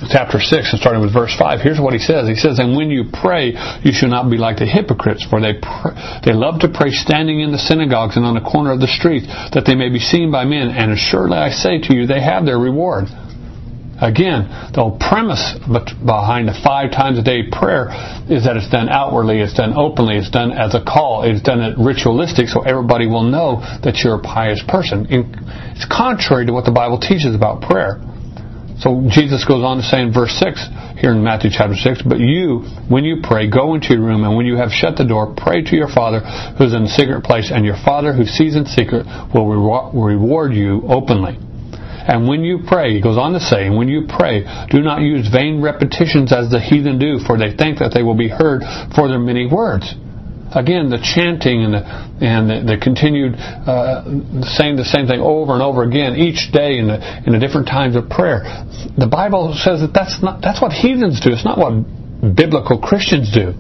chapter 0.10 0.40
6 0.42 0.74
and 0.74 0.82
starting 0.82 1.02
with 1.02 1.14
verse 1.14 1.36
5 1.38 1.62
here's 1.62 1.80
what 1.80 1.94
he 1.94 2.00
says 2.00 2.28
he 2.28 2.34
says 2.34 2.58
and 2.58 2.76
when 2.76 2.90
you 2.90 3.06
pray 3.14 3.54
you 3.86 3.94
should 3.94 4.10
not 4.10 4.32
be 4.32 4.38
like 4.38 4.58
the 4.58 4.66
hypocrites 4.66 5.24
for 5.30 5.40
they 5.40 5.54
pr- 5.62 5.94
they 6.26 6.34
love 6.34 6.60
to 6.60 6.70
pray 6.74 6.90
standing 6.90 7.42
in 7.42 7.52
the 7.52 7.62
synagogues 7.62 8.18
and 8.18 8.26
on 8.26 8.34
the 8.34 8.42
corner 8.42 8.74
of 8.74 8.80
the 8.80 8.90
street 8.90 9.30
that 9.54 9.62
they 9.68 9.76
may 9.76 9.90
be 9.90 10.00
seen 10.00 10.32
by 10.32 10.44
men 10.44 10.74
and 10.74 10.92
assuredly 10.92 11.38
I 11.38 11.52
say 11.52 11.78
to 11.86 11.94
you 11.94 12.08
they 12.08 12.22
have 12.22 12.46
their 12.46 12.58
reward 12.58 13.06
Again, 13.96 14.52
the 14.76 14.92
premise 15.00 15.56
behind 16.04 16.52
the 16.52 16.58
five 16.60 16.92
times 16.92 17.18
a 17.18 17.24
day 17.24 17.48
prayer 17.48 17.88
is 18.28 18.44
that 18.44 18.60
it's 18.60 18.68
done 18.68 18.90
outwardly, 18.90 19.40
it's 19.40 19.56
done 19.56 19.72
openly, 19.72 20.20
it's 20.20 20.30
done 20.30 20.52
as 20.52 20.76
a 20.76 20.84
call, 20.84 21.24
it's 21.24 21.42
done 21.42 21.62
at 21.62 21.80
ritualistic 21.80 22.52
so 22.52 22.62
everybody 22.68 23.08
will 23.08 23.24
know 23.24 23.64
that 23.88 24.04
you're 24.04 24.20
a 24.20 24.22
pious 24.22 24.60
person. 24.68 25.08
It's 25.08 25.88
contrary 25.88 26.46
to 26.46 26.52
what 26.52 26.66
the 26.68 26.76
Bible 26.76 27.00
teaches 27.00 27.36
about 27.36 27.64
prayer. 27.64 28.04
So 28.84 29.08
Jesus 29.08 29.48
goes 29.48 29.64
on 29.64 29.80
to 29.80 29.84
say 29.84 30.04
in 30.04 30.12
verse 30.12 30.36
6 30.44 31.00
here 31.00 31.16
in 31.16 31.24
Matthew 31.24 31.48
chapter 31.48 31.80
6, 31.80 32.04
But 32.04 32.20
you, 32.20 32.68
when 32.92 33.08
you 33.08 33.24
pray, 33.24 33.48
go 33.48 33.76
into 33.76 33.96
your 33.96 34.04
room, 34.04 34.28
and 34.28 34.36
when 34.36 34.46
you 34.46 34.58
have 34.58 34.76
shut 34.76 35.00
the 35.00 35.08
door, 35.08 35.32
pray 35.32 35.64
to 35.64 35.76
your 35.76 35.88
Father 35.88 36.20
who's 36.60 36.76
in 36.76 36.84
the 36.84 36.92
secret 36.92 37.24
place, 37.24 37.48
and 37.48 37.64
your 37.64 37.80
Father 37.88 38.12
who 38.12 38.26
sees 38.26 38.60
in 38.60 38.66
secret 38.66 39.08
will 39.32 39.48
reward 39.48 40.52
you 40.52 40.84
openly. 40.92 41.40
And 42.08 42.28
when 42.28 42.44
you 42.44 42.60
pray, 42.68 42.94
he 42.94 43.02
goes 43.02 43.18
on 43.18 43.34
to 43.34 43.40
say, 43.40 43.70
when 43.70 43.88
you 43.88 44.06
pray, 44.08 44.46
do 44.70 44.82
not 44.82 45.02
use 45.02 45.28
vain 45.28 45.62
repetitions 45.62 46.32
as 46.32 46.50
the 46.52 46.60
heathen 46.60 47.00
do, 47.00 47.18
for 47.26 47.38
they 47.38 47.56
think 47.58 47.80
that 47.80 47.94
they 47.94 48.04
will 48.04 48.18
be 48.18 48.30
heard 48.30 48.62
for 48.94 49.08
their 49.08 49.20
many 49.20 49.48
words. 49.50 49.94
Again, 50.54 50.90
the 50.90 51.02
chanting 51.02 51.66
and 51.66 51.74
the, 51.74 51.84
and 52.22 52.48
the, 52.48 52.76
the 52.76 52.78
continued 52.78 53.34
uh, 53.36 54.06
saying 54.56 54.78
the 54.78 54.86
same 54.86 55.08
thing 55.08 55.20
over 55.20 55.52
and 55.54 55.62
over 55.62 55.84
again 55.84 56.16
each 56.16 56.54
day 56.54 56.78
in 56.78 56.88
the, 56.88 57.02
in 57.26 57.34
the 57.34 57.40
different 57.40 57.68
times 57.68 57.98
of 57.98 58.08
prayer. 58.08 58.46
The 58.96 59.10
Bible 59.10 59.58
says 59.58 59.82
that 59.82 59.92
that's 59.92 60.22
not 60.22 60.42
that's 60.42 60.62
what 60.62 60.72
heathens 60.72 61.20
do. 61.20 61.34
It's 61.34 61.44
not 61.44 61.58
what 61.58 61.74
biblical 62.38 62.80
Christians 62.80 63.34
do. 63.34 63.58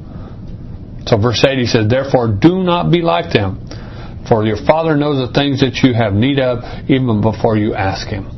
So 1.06 1.18
verse 1.18 1.44
8 1.44 1.58
he 1.58 1.66
says, 1.66 1.90
Therefore 1.90 2.30
do 2.30 2.64
not 2.64 2.92
be 2.92 3.02
like 3.02 3.34
them, 3.34 3.66
for 4.30 4.46
your 4.46 4.58
Father 4.58 4.96
knows 4.96 5.28
the 5.28 5.34
things 5.34 5.60
that 5.62 5.82
you 5.84 5.94
have 5.94 6.14
need 6.14 6.40
of 6.40 6.64
even 6.90 7.22
before 7.22 7.58
you 7.58 7.74
ask 7.74 8.08
Him. 8.08 8.35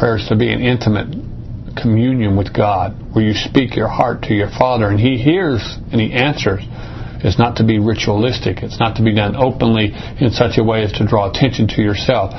Prayer 0.00 0.16
is 0.16 0.28
to 0.28 0.34
be 0.34 0.50
an 0.50 0.62
intimate 0.62 1.12
communion 1.76 2.34
with 2.34 2.54
God, 2.54 2.96
where 3.12 3.22
you 3.22 3.34
speak 3.34 3.76
your 3.76 3.86
heart 3.86 4.22
to 4.22 4.34
your 4.34 4.48
Father, 4.48 4.88
and 4.88 4.98
He 4.98 5.18
hears 5.18 5.60
and 5.92 6.00
He 6.00 6.14
answers. 6.14 6.64
It's 7.22 7.38
not 7.38 7.56
to 7.56 7.64
be 7.64 7.78
ritualistic. 7.78 8.62
It's 8.62 8.80
not 8.80 8.96
to 8.96 9.04
be 9.04 9.14
done 9.14 9.36
openly 9.36 9.92
in 10.18 10.30
such 10.30 10.56
a 10.56 10.64
way 10.64 10.84
as 10.84 10.92
to 10.92 11.06
draw 11.06 11.28
attention 11.28 11.68
to 11.76 11.82
yourself. 11.82 12.32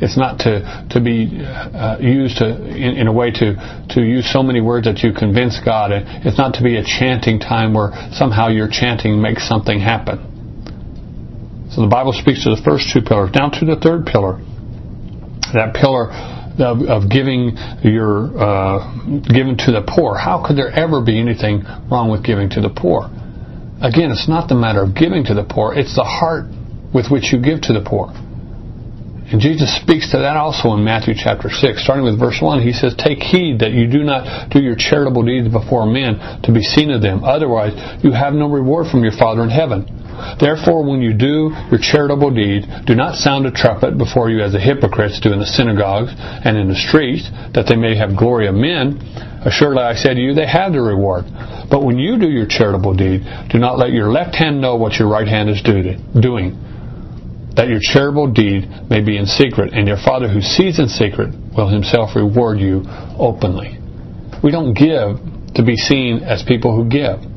It's 0.00 0.16
not 0.16 0.38
to 0.48 0.64
to 0.88 1.00
be 1.04 1.44
uh, 1.44 1.98
used 2.00 2.38
to 2.38 2.48
in, 2.48 2.96
in, 2.96 3.06
a 3.08 3.12
way 3.12 3.30
to 3.30 3.86
to 3.90 4.00
use 4.00 4.32
so 4.32 4.42
many 4.42 4.62
words 4.62 4.86
that 4.86 5.00
you 5.04 5.12
convince 5.12 5.60
God. 5.60 5.92
It's 5.92 6.38
not 6.38 6.54
to 6.54 6.62
be 6.62 6.78
a 6.78 6.82
chanting 6.82 7.40
time 7.40 7.74
where 7.74 7.92
somehow 8.12 8.48
your 8.48 8.68
chanting 8.68 9.20
makes 9.20 9.46
something 9.46 9.78
happen. 9.78 11.68
So 11.72 11.82
the 11.82 11.88
Bible 11.88 12.14
speaks 12.14 12.44
to 12.44 12.56
the 12.56 12.62
first 12.64 12.88
two 12.90 13.02
pillars. 13.02 13.32
Down 13.32 13.50
to 13.60 13.66
the 13.66 13.76
third 13.76 14.06
pillar. 14.06 14.40
That 15.52 15.74
pillar 15.74 16.08
of, 16.58 16.82
of 16.82 17.10
giving 17.10 17.56
your 17.82 18.32
uh, 18.36 18.78
giving 19.28 19.56
to 19.64 19.72
the 19.72 19.84
poor. 19.86 20.16
How 20.16 20.44
could 20.44 20.56
there 20.56 20.70
ever 20.70 21.00
be 21.00 21.18
anything 21.18 21.64
wrong 21.90 22.10
with 22.10 22.24
giving 22.24 22.50
to 22.50 22.60
the 22.60 22.70
poor? 22.70 23.08
Again, 23.82 24.10
it's 24.10 24.28
not 24.28 24.48
the 24.48 24.54
matter 24.54 24.82
of 24.82 24.94
giving 24.94 25.24
to 25.24 25.34
the 25.34 25.44
poor; 25.44 25.74
it's 25.74 25.94
the 25.94 26.04
heart 26.04 26.46
with 26.94 27.10
which 27.10 27.32
you 27.32 27.40
give 27.40 27.62
to 27.62 27.72
the 27.72 27.82
poor. 27.82 28.12
And 29.32 29.40
Jesus 29.40 29.74
speaks 29.80 30.10
to 30.12 30.18
that 30.18 30.36
also 30.36 30.74
in 30.76 30.84
Matthew 30.84 31.14
chapter 31.16 31.48
6. 31.48 31.82
Starting 31.82 32.04
with 32.04 32.20
verse 32.20 32.36
1, 32.36 32.60
he 32.60 32.72
says, 32.76 32.94
Take 32.98 33.22
heed 33.24 33.60
that 33.60 33.72
you 33.72 33.88
do 33.88 34.04
not 34.04 34.50
do 34.50 34.60
your 34.60 34.76
charitable 34.76 35.24
deeds 35.24 35.48
before 35.48 35.86
men 35.86 36.20
to 36.44 36.52
be 36.52 36.60
seen 36.60 36.90
of 36.90 37.00
them. 37.00 37.24
Otherwise, 37.24 37.72
you 38.04 38.12
have 38.12 38.34
no 38.34 38.46
reward 38.46 38.92
from 38.92 39.02
your 39.02 39.16
Father 39.16 39.42
in 39.42 39.48
heaven. 39.48 39.88
Therefore, 40.38 40.84
when 40.84 41.00
you 41.00 41.12
do 41.12 41.50
your 41.70 41.80
charitable 41.80 42.30
deed, 42.30 42.66
do 42.86 42.94
not 42.94 43.16
sound 43.16 43.46
a 43.46 43.50
trumpet 43.50 43.98
before 43.98 44.30
you 44.30 44.42
as 44.42 44.52
the 44.52 44.60
hypocrites 44.60 45.20
do 45.20 45.32
in 45.32 45.38
the 45.38 45.46
synagogues 45.46 46.12
and 46.16 46.56
in 46.56 46.68
the 46.68 46.76
streets, 46.76 47.30
that 47.54 47.66
they 47.68 47.76
may 47.76 47.96
have 47.96 48.16
glory 48.16 48.46
of 48.48 48.54
men. 48.54 49.00
Assuredly, 49.44 49.82
I 49.82 49.94
say 49.94 50.14
to 50.14 50.20
you, 50.20 50.34
they 50.34 50.46
have 50.46 50.72
their 50.72 50.82
reward. 50.82 51.24
But 51.70 51.84
when 51.84 51.98
you 51.98 52.18
do 52.18 52.28
your 52.28 52.46
charitable 52.46 52.94
deed, 52.94 53.24
do 53.50 53.58
not 53.58 53.78
let 53.78 53.92
your 53.92 54.10
left 54.10 54.34
hand 54.34 54.60
know 54.60 54.76
what 54.76 54.98
your 54.98 55.08
right 55.08 55.26
hand 55.26 55.48
is 55.50 55.62
doing, 55.62 56.56
that 57.56 57.68
your 57.68 57.80
charitable 57.80 58.32
deed 58.32 58.68
may 58.88 59.00
be 59.00 59.16
in 59.16 59.26
secret, 59.26 59.72
and 59.72 59.88
your 59.88 59.96
Father 59.96 60.28
who 60.28 60.40
sees 60.40 60.78
in 60.78 60.88
secret 60.88 61.34
will 61.56 61.68
himself 61.68 62.14
reward 62.14 62.60
you 62.60 62.84
openly. 63.18 63.78
We 64.44 64.50
don't 64.50 64.74
give 64.74 65.18
to 65.54 65.62
be 65.62 65.76
seen 65.76 66.18
as 66.24 66.42
people 66.42 66.76
who 66.76 66.88
give. 66.88 67.31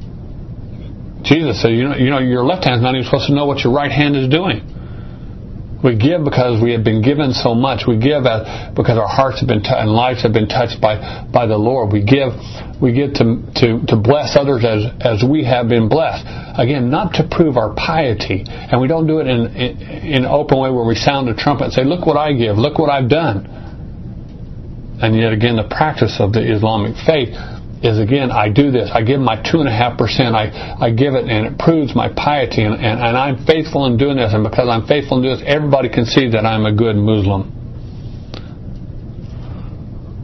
Jesus 1.25 1.61
said, 1.61 1.73
you 1.73 1.83
know, 1.89 1.95
you 1.95 2.09
know, 2.09 2.19
your 2.19 2.45
left 2.45 2.65
hand 2.65 2.77
is 2.77 2.83
not 2.83 2.93
even 2.93 3.05
supposed 3.05 3.27
to 3.27 3.35
know 3.35 3.45
what 3.45 3.63
your 3.63 3.73
right 3.73 3.91
hand 3.91 4.15
is 4.15 4.29
doing. 4.29 4.61
We 5.83 5.97
give 5.97 6.23
because 6.23 6.61
we 6.61 6.71
have 6.73 6.83
been 6.83 7.01
given 7.01 7.33
so 7.33 7.53
much. 7.53 7.85
We 7.85 7.97
give 7.97 8.25
because 8.73 8.97
our 8.97 9.07
hearts 9.07 9.41
have 9.41 9.47
been 9.47 9.61
t- 9.61 9.69
and 9.69 9.91
lives 9.91 10.23
have 10.23 10.33
been 10.33 10.47
touched 10.47 10.81
by, 10.81 10.97
by 11.31 11.45
the 11.45 11.57
Lord. 11.57 11.93
We 11.93 12.01
give 12.01 12.33
we 12.81 12.91
give 12.91 13.13
to, 13.21 13.39
to, 13.61 13.85
to 13.87 13.95
bless 13.95 14.35
others 14.35 14.65
as, 14.65 14.89
as 14.99 15.23
we 15.23 15.45
have 15.45 15.69
been 15.69 15.87
blessed. 15.87 16.25
Again, 16.57 16.89
not 16.89 17.13
to 17.15 17.27
prove 17.29 17.55
our 17.55 17.73
piety. 17.73 18.43
And 18.47 18.81
we 18.81 18.87
don't 18.87 19.07
do 19.07 19.19
it 19.19 19.27
in, 19.27 19.47
in, 19.55 19.81
in 19.81 20.25
an 20.25 20.25
open 20.25 20.59
way 20.59 20.69
where 20.71 20.85
we 20.85 20.95
sound 20.95 21.29
a 21.29 21.35
trumpet 21.35 21.65
and 21.65 21.73
say, 21.73 21.83
look 21.83 22.05
what 22.05 22.17
I 22.17 22.33
give, 22.33 22.57
look 22.57 22.77
what 22.77 22.89
I've 22.89 23.09
done. 23.09 23.45
And 25.01 25.15
yet 25.15 25.33
again, 25.33 25.55
the 25.55 25.67
practice 25.69 26.17
of 26.19 26.33
the 26.33 26.41
Islamic 26.41 26.95
faith 27.05 27.29
is 27.83 27.99
again, 27.99 28.31
I 28.31 28.49
do 28.49 28.71
this. 28.71 28.89
I 28.93 29.03
give 29.03 29.19
my 29.19 29.35
two 29.35 29.59
and 29.59 29.67
a 29.67 29.71
half 29.71 29.97
percent. 29.97 30.35
I, 30.35 30.77
I 30.79 30.91
give 30.91 31.13
it 31.13 31.29
and 31.29 31.45
it 31.45 31.59
proves 31.59 31.95
my 31.95 32.09
piety 32.09 32.63
and, 32.63 32.73
and, 32.73 32.99
and 32.99 33.17
I'm 33.17 33.45
faithful 33.45 33.85
in 33.85 33.97
doing 33.97 34.17
this. 34.17 34.33
And 34.33 34.43
because 34.43 34.67
I'm 34.69 34.87
faithful 34.87 35.17
in 35.17 35.23
doing 35.23 35.39
this, 35.39 35.45
everybody 35.47 35.89
can 35.89 36.05
see 36.05 36.29
that 36.31 36.45
I'm 36.45 36.65
a 36.65 36.73
good 36.73 36.95
Muslim. 36.95 37.51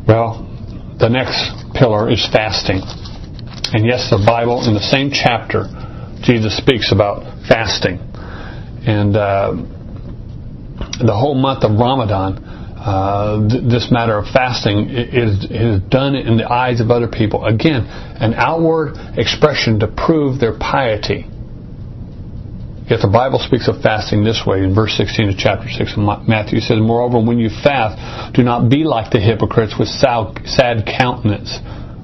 Well, 0.08 0.48
the 1.00 1.10
next 1.10 1.74
pillar 1.74 2.10
is 2.10 2.28
fasting. 2.32 2.82
And 3.74 3.86
yes, 3.86 4.10
the 4.10 4.22
Bible, 4.26 4.68
in 4.68 4.74
the 4.74 4.84
same 4.84 5.12
chapter, 5.12 5.66
Jesus 6.22 6.58
speaks 6.58 6.92
about 6.92 7.24
fasting. 7.48 8.00
And 8.86 9.16
uh, 9.16 9.54
the 11.00 11.16
whole 11.16 11.36
month 11.36 11.64
of 11.64 11.78
Ramadan, 11.80 12.51
uh, 12.82 13.48
th- 13.48 13.64
this 13.64 13.92
matter 13.92 14.18
of 14.18 14.26
fasting 14.26 14.90
is, 14.90 15.46
is 15.52 15.80
done 15.90 16.16
in 16.16 16.38
the 16.38 16.52
eyes 16.52 16.82
of 16.82 16.90
other 16.90 17.08
people. 17.08 17.46
Again, 17.46 17.86
an 17.86 18.34
outward 18.34 18.98
expression 19.18 19.80
to 19.80 19.88
prove 19.88 20.40
their 20.40 20.58
piety. 20.58 21.30
Yet 22.90 23.00
the 23.06 23.12
Bible 23.12 23.40
speaks 23.40 23.68
of 23.68 23.82
fasting 23.82 24.24
this 24.24 24.44
way 24.46 24.64
in 24.64 24.74
verse 24.74 24.98
16 24.98 25.30
of 25.30 25.38
chapter 25.38 25.70
6 25.70 25.94
of 25.96 26.28
Matthew. 26.28 26.60
Says, 26.60 26.80
Moreover, 26.82 27.24
when 27.24 27.38
you 27.38 27.50
fast, 27.50 28.34
do 28.34 28.42
not 28.44 28.68
be 28.68 28.84
like 28.84 29.12
the 29.12 29.20
hypocrites 29.20 29.76
with 29.78 29.88
sad 29.88 30.84
countenance 30.84 31.60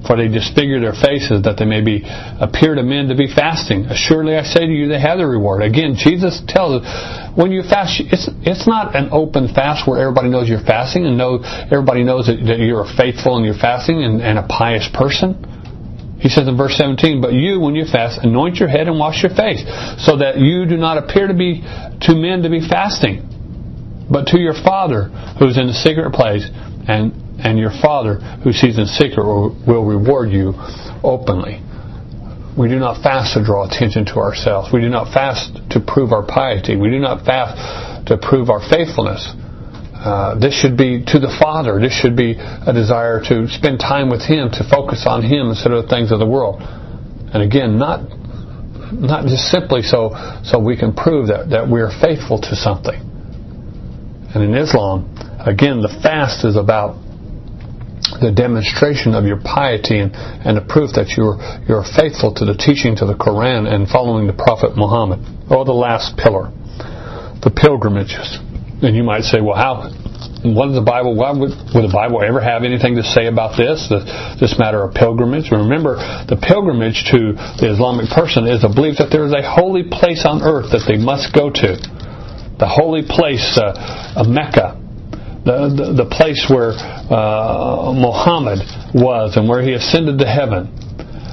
for 0.06 0.16
they 0.16 0.28
disfigure 0.28 0.80
their 0.80 0.94
faces 0.94 1.42
that 1.42 1.58
they 1.58 1.64
may 1.64 1.82
be 1.82 2.02
appear 2.04 2.74
to 2.74 2.82
men 2.82 3.08
to 3.08 3.16
be 3.16 3.26
fasting. 3.26 3.86
Assuredly 3.86 4.36
I 4.36 4.42
say 4.42 4.66
to 4.66 4.72
you, 4.72 4.88
they 4.88 5.00
have 5.00 5.18
the 5.18 5.26
reward. 5.26 5.62
Again, 5.62 5.96
Jesus 5.98 6.42
tells 6.46 6.82
us 6.82 7.36
when 7.36 7.50
you 7.50 7.62
fast, 7.62 8.00
it's 8.00 8.30
it's 8.42 8.66
not 8.66 8.94
an 8.94 9.10
open 9.10 9.52
fast 9.52 9.88
where 9.88 10.00
everybody 10.00 10.28
knows 10.28 10.48
you're 10.48 10.62
fasting 10.62 11.06
and 11.06 11.18
know 11.18 11.42
everybody 11.42 12.04
knows 12.04 12.26
that, 12.26 12.38
that 12.46 12.58
you're 12.58 12.86
faithful 12.96 13.36
and 13.36 13.44
you're 13.44 13.58
fasting 13.58 14.02
and, 14.02 14.22
and 14.22 14.38
a 14.38 14.46
pious 14.46 14.88
person. 14.94 15.34
He 16.18 16.28
says 16.28 16.48
in 16.48 16.56
verse 16.56 16.76
17, 16.76 17.20
But 17.20 17.32
you, 17.32 17.60
when 17.60 17.76
you 17.76 17.84
fast, 17.84 18.18
anoint 18.22 18.56
your 18.56 18.68
head 18.68 18.88
and 18.88 18.98
wash 18.98 19.22
your 19.22 19.30
face, 19.30 19.62
so 20.02 20.18
that 20.18 20.38
you 20.38 20.66
do 20.66 20.76
not 20.76 20.98
appear 20.98 21.28
to 21.28 21.34
be 21.34 21.62
to 21.62 22.14
men 22.14 22.42
to 22.42 22.50
be 22.50 22.58
fasting, 22.58 23.22
but 24.10 24.26
to 24.34 24.38
your 24.38 24.54
Father 24.54 25.04
who's 25.38 25.56
in 25.56 25.68
the 25.68 25.78
secret 25.78 26.12
place, 26.12 26.42
and 26.88 27.27
and 27.38 27.58
your 27.58 27.70
Father 27.70 28.16
who 28.42 28.52
sees 28.52 28.78
in 28.78 28.86
secret 28.86 29.24
will, 29.24 29.84
reward 29.84 30.30
you 30.30 30.54
openly. 31.02 31.62
We 32.58 32.68
do 32.68 32.78
not 32.78 33.02
fast 33.02 33.34
to 33.34 33.44
draw 33.44 33.66
attention 33.66 34.04
to 34.06 34.16
ourselves. 34.18 34.70
We 34.72 34.80
do 34.80 34.88
not 34.88 35.14
fast 35.14 35.54
to 35.70 35.80
prove 35.80 36.12
our 36.12 36.26
piety. 36.26 36.74
We 36.74 36.90
do 36.90 36.98
not 36.98 37.24
fast 37.24 38.08
to 38.08 38.18
prove 38.18 38.50
our 38.50 38.58
faithfulness. 38.58 39.22
Uh, 39.94 40.38
this 40.38 40.54
should 40.54 40.76
be 40.76 41.04
to 41.06 41.18
the 41.18 41.30
Father. 41.40 41.78
This 41.78 41.92
should 41.92 42.16
be 42.16 42.34
a 42.38 42.72
desire 42.72 43.22
to 43.30 43.46
spend 43.48 43.78
time 43.78 44.10
with 44.10 44.22
Him, 44.22 44.50
to 44.58 44.64
focus 44.68 45.04
on 45.06 45.22
Him 45.22 45.50
instead 45.50 45.72
of 45.72 45.84
the 45.84 45.88
things 45.88 46.10
of 46.10 46.18
the 46.18 46.26
world. 46.26 46.62
And 46.62 47.42
again, 47.42 47.78
not 47.78 48.02
not 48.90 49.26
just 49.26 49.50
simply 49.50 49.82
so 49.82 50.16
so 50.42 50.58
we 50.58 50.76
can 50.76 50.94
prove 50.94 51.28
that, 51.28 51.50
that 51.50 51.68
we 51.68 51.80
are 51.80 51.90
faithful 52.00 52.40
to 52.40 52.56
something. 52.56 52.98
And 54.34 54.42
in 54.42 54.54
Islam, 54.54 55.14
again, 55.44 55.80
the 55.80 55.92
fast 56.02 56.44
is 56.44 56.56
about 56.56 56.96
the 58.20 58.32
demonstration 58.32 59.14
of 59.14 59.24
your 59.24 59.40
piety 59.40 60.00
and, 60.00 60.14
and 60.16 60.56
the 60.56 60.64
proof 60.64 60.96
that 60.96 61.12
you're 61.16 61.36
you're 61.68 61.84
faithful 61.84 62.32
to 62.34 62.44
the 62.44 62.56
teaching 62.56 62.96
to 62.96 63.04
the 63.04 63.14
Quran 63.14 63.68
and 63.68 63.88
following 63.88 64.26
the 64.26 64.36
Prophet 64.36 64.76
Muhammad. 64.76 65.20
Or 65.50 65.64
the 65.64 65.76
last 65.76 66.16
pillar, 66.16 66.52
the 67.40 67.52
pilgrimages. 67.52 68.40
And 68.80 68.94
you 68.94 69.02
might 69.02 69.24
say, 69.24 69.40
well, 69.40 69.56
how? 69.56 69.90
What 70.46 70.70
the 70.70 70.84
Bible? 70.86 71.18
Why 71.18 71.34
would, 71.34 71.50
would 71.74 71.82
the 71.82 71.90
Bible 71.90 72.22
ever 72.22 72.38
have 72.38 72.62
anything 72.62 72.94
to 72.94 73.02
say 73.02 73.26
about 73.26 73.58
this? 73.58 73.90
This, 73.90 74.06
this 74.38 74.54
matter 74.54 74.86
of 74.86 74.94
pilgrimage. 74.94 75.50
Remember, 75.50 75.98
the 76.30 76.38
pilgrimage 76.38 77.10
to 77.10 77.34
the 77.58 77.74
Islamic 77.74 78.06
person 78.14 78.46
is 78.46 78.62
a 78.62 78.70
belief 78.70 79.02
that 79.02 79.10
there 79.10 79.26
is 79.26 79.34
a 79.34 79.42
holy 79.42 79.90
place 79.90 80.22
on 80.22 80.46
earth 80.46 80.70
that 80.70 80.86
they 80.86 80.94
must 80.94 81.34
go 81.34 81.50
to. 81.50 81.74
The 82.58 82.70
holy 82.70 83.02
place 83.02 83.58
uh, 83.58 84.14
of 84.14 84.30
Mecca, 84.30 84.78
the, 85.48 86.04
the, 86.04 86.08
place 86.08 86.44
where 86.52 86.76
uh, 86.76 87.92
Muhammad 87.96 88.60
was 88.92 89.36
and 89.36 89.48
where 89.48 89.62
he 89.62 89.72
ascended 89.72 90.18
to 90.20 90.28
heaven. 90.28 90.68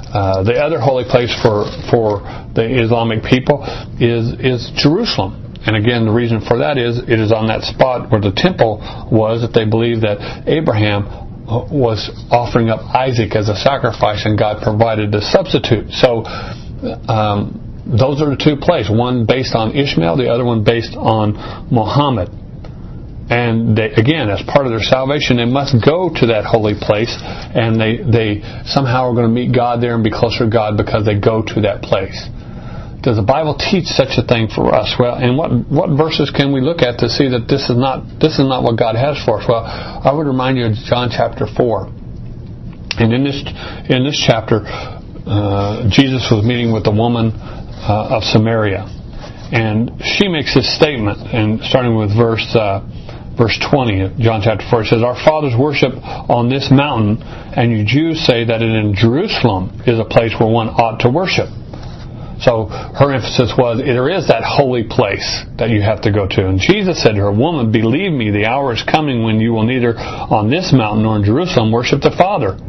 Uh, 0.08 0.42
the 0.42 0.56
other 0.56 0.80
holy 0.80 1.04
place 1.04 1.28
for 1.44 1.68
for 1.92 2.24
the 2.56 2.64
Islamic 2.64 3.20
people 3.20 3.60
is 4.00 4.32
is 4.40 4.72
Jerusalem. 4.72 5.42
And 5.66 5.76
again, 5.76 6.06
the 6.06 6.14
reason 6.14 6.40
for 6.40 6.64
that 6.64 6.78
is 6.78 6.96
it 6.98 7.18
is 7.20 7.32
on 7.32 7.48
that 7.48 7.62
spot 7.68 8.08
where 8.10 8.20
the 8.20 8.32
temple 8.32 8.80
was 9.10 9.42
that 9.42 9.52
they 9.52 9.68
believe 9.68 10.00
that 10.00 10.48
Abraham 10.48 11.04
uh, 11.44 11.66
was 11.68 12.08
offering 12.30 12.70
up 12.70 12.80
Isaac 12.94 13.36
as 13.36 13.50
a 13.50 13.56
sacrifice, 13.56 14.24
and 14.24 14.38
God 14.38 14.62
provided 14.62 15.14
a 15.14 15.22
substitute. 15.22 15.92
So. 15.92 16.24
Um, 17.08 17.62
those 17.86 18.20
are 18.20 18.34
the 18.34 18.36
two 18.36 18.58
places, 18.58 18.90
one 18.90 19.26
based 19.26 19.54
on 19.54 19.70
Ishmael, 19.70 20.16
the 20.16 20.26
other 20.26 20.44
one 20.44 20.64
based 20.64 20.96
on 20.96 21.38
Muhammad. 21.70 22.28
And 23.28 23.76
they, 23.76 23.90
again, 23.90 24.30
as 24.30 24.40
part 24.46 24.66
of 24.66 24.72
their 24.72 24.86
salvation, 24.86 25.38
they 25.38 25.50
must 25.50 25.74
go 25.82 26.14
to 26.14 26.26
that 26.30 26.46
holy 26.46 26.78
place, 26.78 27.10
and 27.10 27.74
they, 27.74 27.98
they 27.98 28.46
somehow 28.70 29.10
are 29.10 29.14
going 29.14 29.26
to 29.26 29.34
meet 29.34 29.50
God 29.50 29.82
there 29.82 29.94
and 29.94 30.04
be 30.04 30.14
closer 30.14 30.46
to 30.46 30.50
God 30.50 30.76
because 30.76 31.04
they 31.04 31.18
go 31.18 31.42
to 31.42 31.60
that 31.66 31.82
place. 31.82 32.14
Does 33.02 33.16
the 33.18 33.26
Bible 33.26 33.58
teach 33.58 33.86
such 33.86 34.18
a 34.18 34.22
thing 34.22 34.46
for 34.46 34.74
us? 34.74 34.94
Well, 34.98 35.14
and 35.14 35.38
what 35.38 35.50
what 35.70 35.90
verses 35.94 36.30
can 36.34 36.50
we 36.50 36.60
look 36.60 36.82
at 36.82 36.98
to 37.06 37.08
see 37.08 37.30
that 37.30 37.46
this 37.46 37.70
is 37.70 37.78
not 37.78 38.02
this 38.18 38.38
is 38.38 38.46
not 38.46 38.62
what 38.62 38.78
God 38.78 38.98
has 38.98 39.14
for 39.22 39.38
us? 39.38 39.46
Well, 39.46 39.62
I 39.62 40.10
would 40.10 40.26
remind 40.26 40.58
you 40.58 40.66
of 40.66 40.74
John 40.90 41.10
chapter 41.10 41.46
four, 41.46 41.86
and 41.86 43.14
in 43.14 43.22
this 43.22 43.46
in 43.90 44.02
this 44.02 44.18
chapter, 44.26 44.66
uh, 44.66 45.86
Jesus 45.86 46.26
was 46.34 46.42
meeting 46.42 46.72
with 46.74 46.86
a 46.86 46.94
woman 46.94 47.30
uh, 47.30 48.18
of 48.18 48.24
Samaria, 48.24 48.90
and 49.54 50.02
she 50.02 50.26
makes 50.26 50.54
this 50.54 50.66
statement, 50.74 51.30
and 51.30 51.62
starting 51.62 51.94
with 51.94 52.10
verse. 52.10 52.46
Uh, 52.54 52.82
verse 53.36 53.58
20 53.70 54.00
of 54.00 54.16
John 54.16 54.40
chapter 54.42 54.64
4, 54.68 54.82
it 54.82 54.86
says, 54.86 55.02
Our 55.02 55.14
fathers 55.14 55.54
worship 55.58 55.92
on 55.94 56.48
this 56.48 56.70
mountain, 56.70 57.22
and 57.22 57.70
you 57.70 57.84
Jews 57.84 58.24
say 58.24 58.44
that 58.44 58.62
in 58.62 58.94
Jerusalem 58.96 59.82
is 59.86 59.98
a 59.98 60.04
place 60.04 60.32
where 60.38 60.48
one 60.48 60.68
ought 60.68 61.00
to 61.00 61.10
worship. 61.10 61.48
So 62.40 62.66
her 62.68 63.12
emphasis 63.12 63.56
was 63.56 63.78
there 63.78 64.12
is 64.12 64.28
that 64.28 64.44
holy 64.44 64.84
place 64.84 65.24
that 65.56 65.70
you 65.70 65.80
have 65.80 66.02
to 66.02 66.12
go 66.12 66.28
to. 66.28 66.46
And 66.46 66.60
Jesus 66.60 67.02
said 67.02 67.16
to 67.16 67.22
her, 67.22 67.32
Woman, 67.32 67.72
believe 67.72 68.12
me, 68.12 68.30
the 68.30 68.44
hour 68.44 68.74
is 68.74 68.82
coming 68.84 69.24
when 69.24 69.40
you 69.40 69.52
will 69.52 69.64
neither 69.64 69.96
on 69.96 70.50
this 70.50 70.72
mountain 70.72 71.04
nor 71.04 71.16
in 71.16 71.24
Jerusalem 71.24 71.72
worship 71.72 72.02
the 72.02 72.12
Father. 72.12 72.60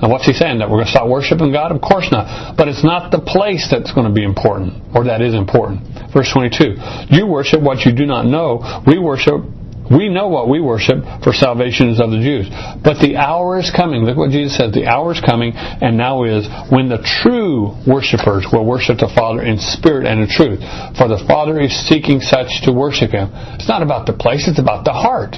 Now 0.00 0.08
what's 0.08 0.26
he 0.26 0.32
saying? 0.32 0.60
That 0.60 0.68
we're 0.68 0.84
going 0.84 0.92
to 0.92 0.96
stop 0.96 1.08
worshiping 1.08 1.52
God? 1.52 1.72
Of 1.72 1.80
course 1.80 2.08
not. 2.12 2.56
But 2.56 2.68
it's 2.68 2.84
not 2.84 3.10
the 3.10 3.20
place 3.20 3.68
that's 3.70 3.92
going 3.92 4.06
to 4.06 4.12
be 4.12 4.24
important, 4.24 4.76
or 4.94 5.04
that 5.04 5.20
is 5.20 5.34
important. 5.34 5.84
Verse 6.12 6.32
22. 6.32 7.12
You 7.12 7.26
worship 7.26 7.60
what 7.60 7.84
you 7.84 7.92
do 7.92 8.04
not 8.04 8.24
know. 8.24 8.60
We 8.86 8.98
worship 8.98 9.40
we 9.90 10.08
know 10.08 10.28
what 10.28 10.48
we 10.48 10.60
worship, 10.60 11.04
for 11.22 11.32
salvation 11.32 11.90
is 11.90 12.00
of 12.00 12.10
the 12.10 12.18
Jews. 12.18 12.50
But 12.82 12.98
the 12.98 13.16
hour 13.16 13.58
is 13.58 13.70
coming. 13.70 14.02
Look 14.04 14.16
what 14.16 14.30
Jesus 14.30 14.56
said. 14.56 14.72
The 14.72 14.86
hour 14.86 15.12
is 15.12 15.20
coming, 15.20 15.52
and 15.54 15.96
now 15.96 16.24
is, 16.24 16.48
when 16.70 16.88
the 16.88 16.98
true 16.98 17.76
worshippers 17.86 18.46
will 18.52 18.66
worship 18.66 18.98
the 18.98 19.12
Father 19.14 19.42
in 19.42 19.58
spirit 19.58 20.06
and 20.06 20.20
in 20.20 20.28
truth. 20.28 20.58
For 20.98 21.06
the 21.06 21.22
Father 21.28 21.60
is 21.60 21.70
seeking 21.86 22.20
such 22.20 22.62
to 22.64 22.72
worship 22.72 23.12
Him. 23.12 23.30
It's 23.54 23.68
not 23.68 23.82
about 23.82 24.06
the 24.06 24.12
place, 24.12 24.48
it's 24.48 24.58
about 24.58 24.84
the 24.84 24.92
heart. 24.92 25.36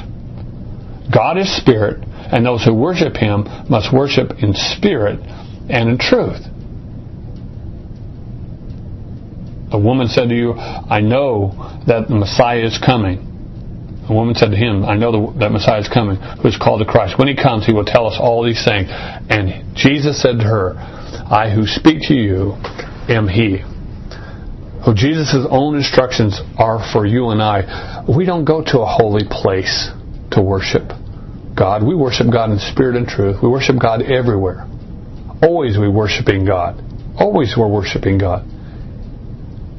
God 1.12 1.37
is 1.37 1.54
spirit, 1.54 2.02
and 2.04 2.44
those 2.44 2.64
who 2.64 2.72
worship 2.72 3.16
Him 3.16 3.44
must 3.68 3.92
worship 3.92 4.32
in 4.42 4.54
spirit 4.54 5.20
and 5.68 5.90
in 5.90 5.98
truth. 5.98 6.40
The 9.70 9.78
woman 9.78 10.08
said 10.08 10.30
to 10.30 10.34
you, 10.34 10.54
I 10.54 11.00
know 11.00 11.82
that 11.87 12.08
the 12.08 12.14
Messiah 12.14 12.64
is 12.64 12.78
coming 12.78 13.28
the 14.09 14.14
woman 14.14 14.35
said 14.35 14.51
to 14.51 14.57
him, 14.57 14.85
I 14.85 14.97
know 14.97 15.33
that 15.38 15.53
Messiah 15.53 15.81
is 15.81 15.88
coming, 15.88 16.16
who 16.16 16.49
is 16.49 16.57
called 16.57 16.81
the 16.81 16.87
Christ. 16.87 17.18
When 17.18 17.29
he 17.29 17.37
comes, 17.37 17.66
he 17.66 17.75
will 17.75 17.85
tell 17.85 18.07
us 18.07 18.16
all 18.18 18.42
these 18.42 18.64
things. 18.64 18.88
And 18.90 19.77
Jesus 19.77 20.21
said 20.21 20.40
to 20.40 20.44
her, 20.44 20.75
I 21.29 21.53
who 21.53 21.66
speak 21.66 22.09
to 22.09 22.14
you 22.14 22.57
am 23.12 23.29
he. 23.29 23.61
So 24.85 24.94
Jesus' 24.94 25.44
own 25.51 25.77
instructions 25.77 26.40
are 26.57 26.81
for 26.92 27.05
you 27.05 27.29
and 27.29 27.42
I. 27.42 28.05
We 28.09 28.25
don't 28.25 28.47
go 28.47 28.64
to 28.64 28.81
a 28.81 28.87
holy 28.87 29.29
place 29.29 29.90
to 30.33 30.40
worship 30.40 30.88
God. 31.55 31.85
We 31.87 31.94
worship 31.94 32.33
God 32.33 32.51
in 32.51 32.59
spirit 32.59 32.97
and 32.97 33.07
truth. 33.07 33.42
We 33.42 33.49
worship 33.49 33.77
God 33.79 34.01
everywhere. 34.01 34.66
Always 35.42 35.77
we're 35.77 35.90
worshiping 35.90 36.47
God. 36.47 36.81
Always 37.18 37.55
we're 37.59 37.68
worshiping 37.68 38.16
God. 38.16 38.49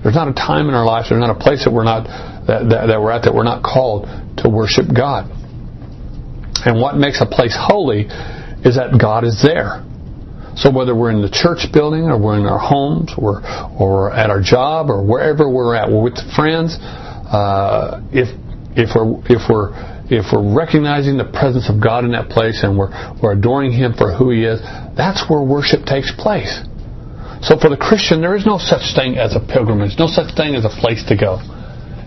There's 0.10 0.18
not 0.18 0.28
a 0.28 0.34
time 0.34 0.70
in 0.70 0.74
our 0.74 0.86
lives, 0.86 1.10
there's 1.10 1.22
not 1.22 1.30
a 1.30 1.38
place 1.38 1.66
that 1.66 1.72
we're 1.72 1.86
not 1.86 2.10
that, 2.50 2.66
that, 2.74 2.88
that 2.90 2.98
we're 2.98 3.14
at 3.14 3.30
that 3.30 3.36
we're 3.36 3.46
not 3.46 3.62
called 3.62 4.10
to 4.42 4.50
worship 4.50 4.90
God. 4.90 5.30
And 6.66 6.82
what 6.82 6.98
makes 6.98 7.22
a 7.22 7.30
place 7.30 7.54
holy 7.54 8.10
is 8.66 8.74
that 8.82 8.98
God 8.98 9.22
is 9.22 9.38
there. 9.46 9.86
So 10.58 10.74
whether 10.74 10.98
we're 10.98 11.14
in 11.14 11.22
the 11.22 11.30
church 11.30 11.70
building 11.72 12.10
or 12.10 12.18
we're 12.18 12.42
in 12.42 12.50
our 12.50 12.58
homes 12.58 13.14
or 13.22 13.46
or 13.78 14.10
at 14.10 14.32
our 14.32 14.42
job 14.42 14.90
or 14.90 15.06
wherever 15.06 15.46
we're 15.46 15.76
at, 15.76 15.94
we're 15.94 16.02
with 16.02 16.18
friends. 16.34 16.74
Uh, 16.82 18.02
if 18.10 18.34
if 18.74 18.98
we're 18.98 19.14
if 19.30 19.46
we're 19.46 19.78
if 20.10 20.34
we're 20.34 20.58
recognizing 20.58 21.22
the 21.22 21.30
presence 21.30 21.70
of 21.70 21.78
God 21.78 22.02
in 22.02 22.18
that 22.18 22.34
place 22.34 22.66
and 22.66 22.74
we're 22.74 22.90
we're 23.22 23.38
adoring 23.38 23.72
Him 23.72 23.94
for 23.94 24.10
who 24.10 24.32
He 24.32 24.42
is, 24.42 24.58
that's 24.98 25.30
where 25.30 25.46
worship 25.46 25.86
takes 25.86 26.10
place. 26.18 26.66
So 27.42 27.58
for 27.58 27.70
the 27.70 27.78
Christian, 27.78 28.22
there 28.22 28.36
is 28.36 28.46
no 28.46 28.58
such 28.58 28.96
thing 28.96 29.18
as 29.18 29.36
a 29.36 29.40
pilgrimage, 29.40 29.98
no 29.98 30.08
such 30.08 30.36
thing 30.36 30.56
as 30.56 30.66
a 30.66 30.70
place 30.70 31.04
to 31.08 31.16
go. 31.16 31.40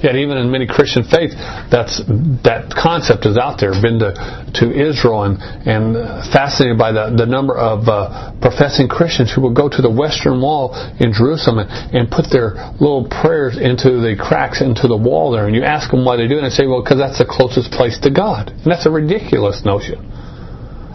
Yet 0.02 0.16
even 0.16 0.36
in 0.36 0.50
many 0.50 0.66
Christian 0.66 1.04
faiths, 1.04 1.38
that's 1.70 2.02
that 2.42 2.74
concept 2.74 3.24
is 3.24 3.38
out 3.38 3.62
there. 3.62 3.70
Been 3.70 4.02
to 4.02 4.10
to 4.58 4.66
Israel 4.74 5.22
and 5.22 5.38
and 5.38 5.94
fascinated 6.34 6.76
by 6.76 6.90
the 6.90 7.14
the 7.14 7.24
number 7.24 7.54
of 7.54 7.86
uh, 7.86 8.34
professing 8.42 8.88
Christians 8.88 9.30
who 9.30 9.40
will 9.40 9.54
go 9.54 9.70
to 9.70 9.80
the 9.80 9.90
Western 9.90 10.42
Wall 10.42 10.74
in 10.98 11.14
Jerusalem 11.14 11.62
and, 11.62 11.70
and 11.94 12.10
put 12.10 12.34
their 12.34 12.74
little 12.82 13.06
prayers 13.06 13.56
into 13.56 14.02
the 14.02 14.18
cracks 14.18 14.60
into 14.60 14.88
the 14.90 14.98
wall 14.98 15.30
there. 15.30 15.46
And 15.46 15.54
you 15.54 15.62
ask 15.62 15.88
them 15.92 16.04
why 16.04 16.16
they 16.16 16.26
do 16.26 16.34
it, 16.34 16.42
and 16.42 16.50
they 16.50 16.54
say, 16.54 16.66
well, 16.66 16.82
because 16.82 16.98
that's 16.98 17.22
the 17.22 17.28
closest 17.28 17.70
place 17.70 18.02
to 18.02 18.10
God. 18.10 18.50
And 18.50 18.66
that's 18.66 18.86
a 18.86 18.90
ridiculous 18.90 19.62
notion. 19.64 20.02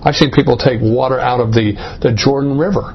I've 0.04 0.20
seen 0.20 0.32
people 0.36 0.60
take 0.60 0.84
water 0.84 1.18
out 1.18 1.40
of 1.40 1.56
the 1.56 1.80
the 2.04 2.12
Jordan 2.12 2.60
River 2.60 2.92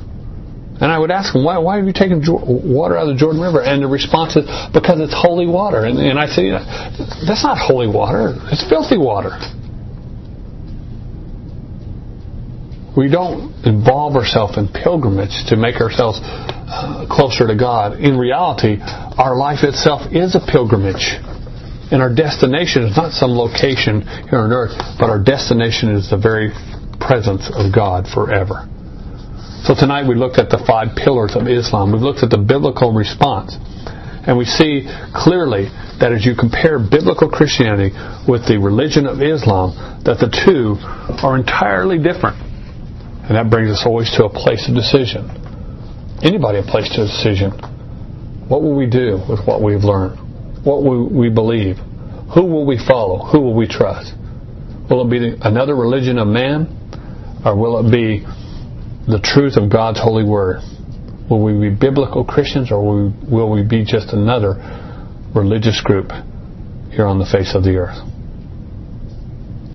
and 0.81 0.91
I 0.91 0.99
would 0.99 1.11
ask 1.11 1.33
them, 1.33 1.45
why, 1.45 1.59
why 1.59 1.77
have 1.77 1.87
you 1.87 1.93
taken 1.93 2.23
water 2.27 2.97
out 2.97 3.07
of 3.07 3.15
the 3.15 3.21
Jordan 3.21 3.41
River? 3.41 3.63
And 3.63 3.83
the 3.83 3.87
response 3.87 4.37
is, 4.37 4.45
because 4.73 4.99
it's 5.01 5.15
holy 5.15 5.47
water. 5.47 5.85
And, 5.85 5.99
and 5.99 6.19
I 6.19 6.27
say, 6.27 6.51
that's 6.51 7.45
not 7.45 7.59
holy 7.59 7.87
water. 7.87 8.35
It's 8.51 8.67
filthy 8.69 8.99
water. 8.99 9.31
We 12.97 13.09
don't 13.09 13.55
involve 13.65 14.17
ourselves 14.17 14.59
in 14.59 14.69
pilgrimage 14.69 15.49
to 15.49 15.57
make 15.57 15.77
ourselves 15.77 16.19
uh, 16.23 17.07
closer 17.09 17.47
to 17.47 17.55
God. 17.55 18.01
In 18.01 18.19
reality, 18.19 18.79
our 18.81 19.37
life 19.37 19.63
itself 19.63 20.13
is 20.13 20.35
a 20.35 20.41
pilgrimage. 20.41 21.17
And 21.93 22.03
our 22.03 22.13
destination 22.13 22.85
is 22.85 22.97
not 22.97 23.13
some 23.13 23.33
location 23.33 24.03
here 24.03 24.41
on 24.41 24.53
earth, 24.53 24.73
but 24.99 25.11
our 25.11 25.23
destination 25.23 25.95
is 25.95 26.11
the 26.11 26.19
very 26.19 26.51
presence 26.99 27.51
of 27.53 27.73
God 27.73 28.09
forever. 28.09 28.69
So 29.63 29.79
tonight 29.79 30.09
we 30.09 30.17
looked 30.17 30.39
at 30.39 30.51
the 30.51 30.59
five 30.67 30.99
pillars 30.99 31.39
of 31.39 31.47
Islam. 31.47 31.93
We've 31.93 32.03
looked 32.03 32.27
at 32.27 32.31
the 32.31 32.43
biblical 32.43 32.91
response. 32.91 33.55
And 34.27 34.35
we 34.35 34.45
see 34.45 34.91
clearly 35.15 35.71
that 36.03 36.11
as 36.11 36.27
you 36.27 36.35
compare 36.35 36.83
biblical 36.83 37.31
Christianity 37.31 37.95
with 38.27 38.43
the 38.51 38.59
religion 38.59 39.07
of 39.07 39.23
Islam, 39.23 40.03
that 40.03 40.19
the 40.19 40.27
two 40.27 40.83
are 41.23 41.39
entirely 41.39 42.03
different. 42.03 42.43
And 43.23 43.39
that 43.39 43.55
brings 43.55 43.71
us 43.71 43.87
always 43.87 44.11
to 44.19 44.27
a 44.27 44.33
place 44.35 44.67
of 44.67 44.75
decision. 44.75 45.31
anybody 46.27 46.59
a 46.59 46.67
place 46.67 46.91
to 46.99 47.03
a 47.03 47.07
decision. 47.07 47.55
What 48.51 48.67
will 48.67 48.75
we 48.75 48.91
do 48.91 49.23
with 49.31 49.47
what 49.47 49.63
we've 49.63 49.87
learned? 49.87 50.19
What 50.67 50.83
will 50.83 51.07
we 51.07 51.31
believe? 51.31 51.79
Who 52.35 52.51
will 52.51 52.67
we 52.67 52.83
follow? 52.83 53.31
Who 53.31 53.39
will 53.39 53.55
we 53.55 53.69
trust? 53.71 54.11
Will 54.91 55.07
it 55.07 55.11
be 55.11 55.39
another 55.41 55.77
religion 55.77 56.19
of 56.19 56.27
man? 56.27 56.67
Or 57.47 57.55
will 57.55 57.79
it 57.79 57.91
be 57.91 58.27
the 59.07 59.21
truth 59.23 59.57
of 59.57 59.71
God's 59.71 60.01
holy 60.01 60.25
word? 60.25 60.61
Will 61.31 61.43
we 61.43 61.71
be 61.71 61.75
biblical 61.75 62.25
Christians 62.25 62.71
or 62.71 62.83
will 62.83 63.51
we, 63.51 63.63
be 63.63 63.85
just 63.85 64.13
another 64.13 64.55
religious 65.35 65.81
group 65.81 66.11
here 66.91 67.07
on 67.07 67.19
the 67.19 67.27
face 67.27 67.55
of 67.55 67.65
the 67.65 67.77
earth? 67.77 67.99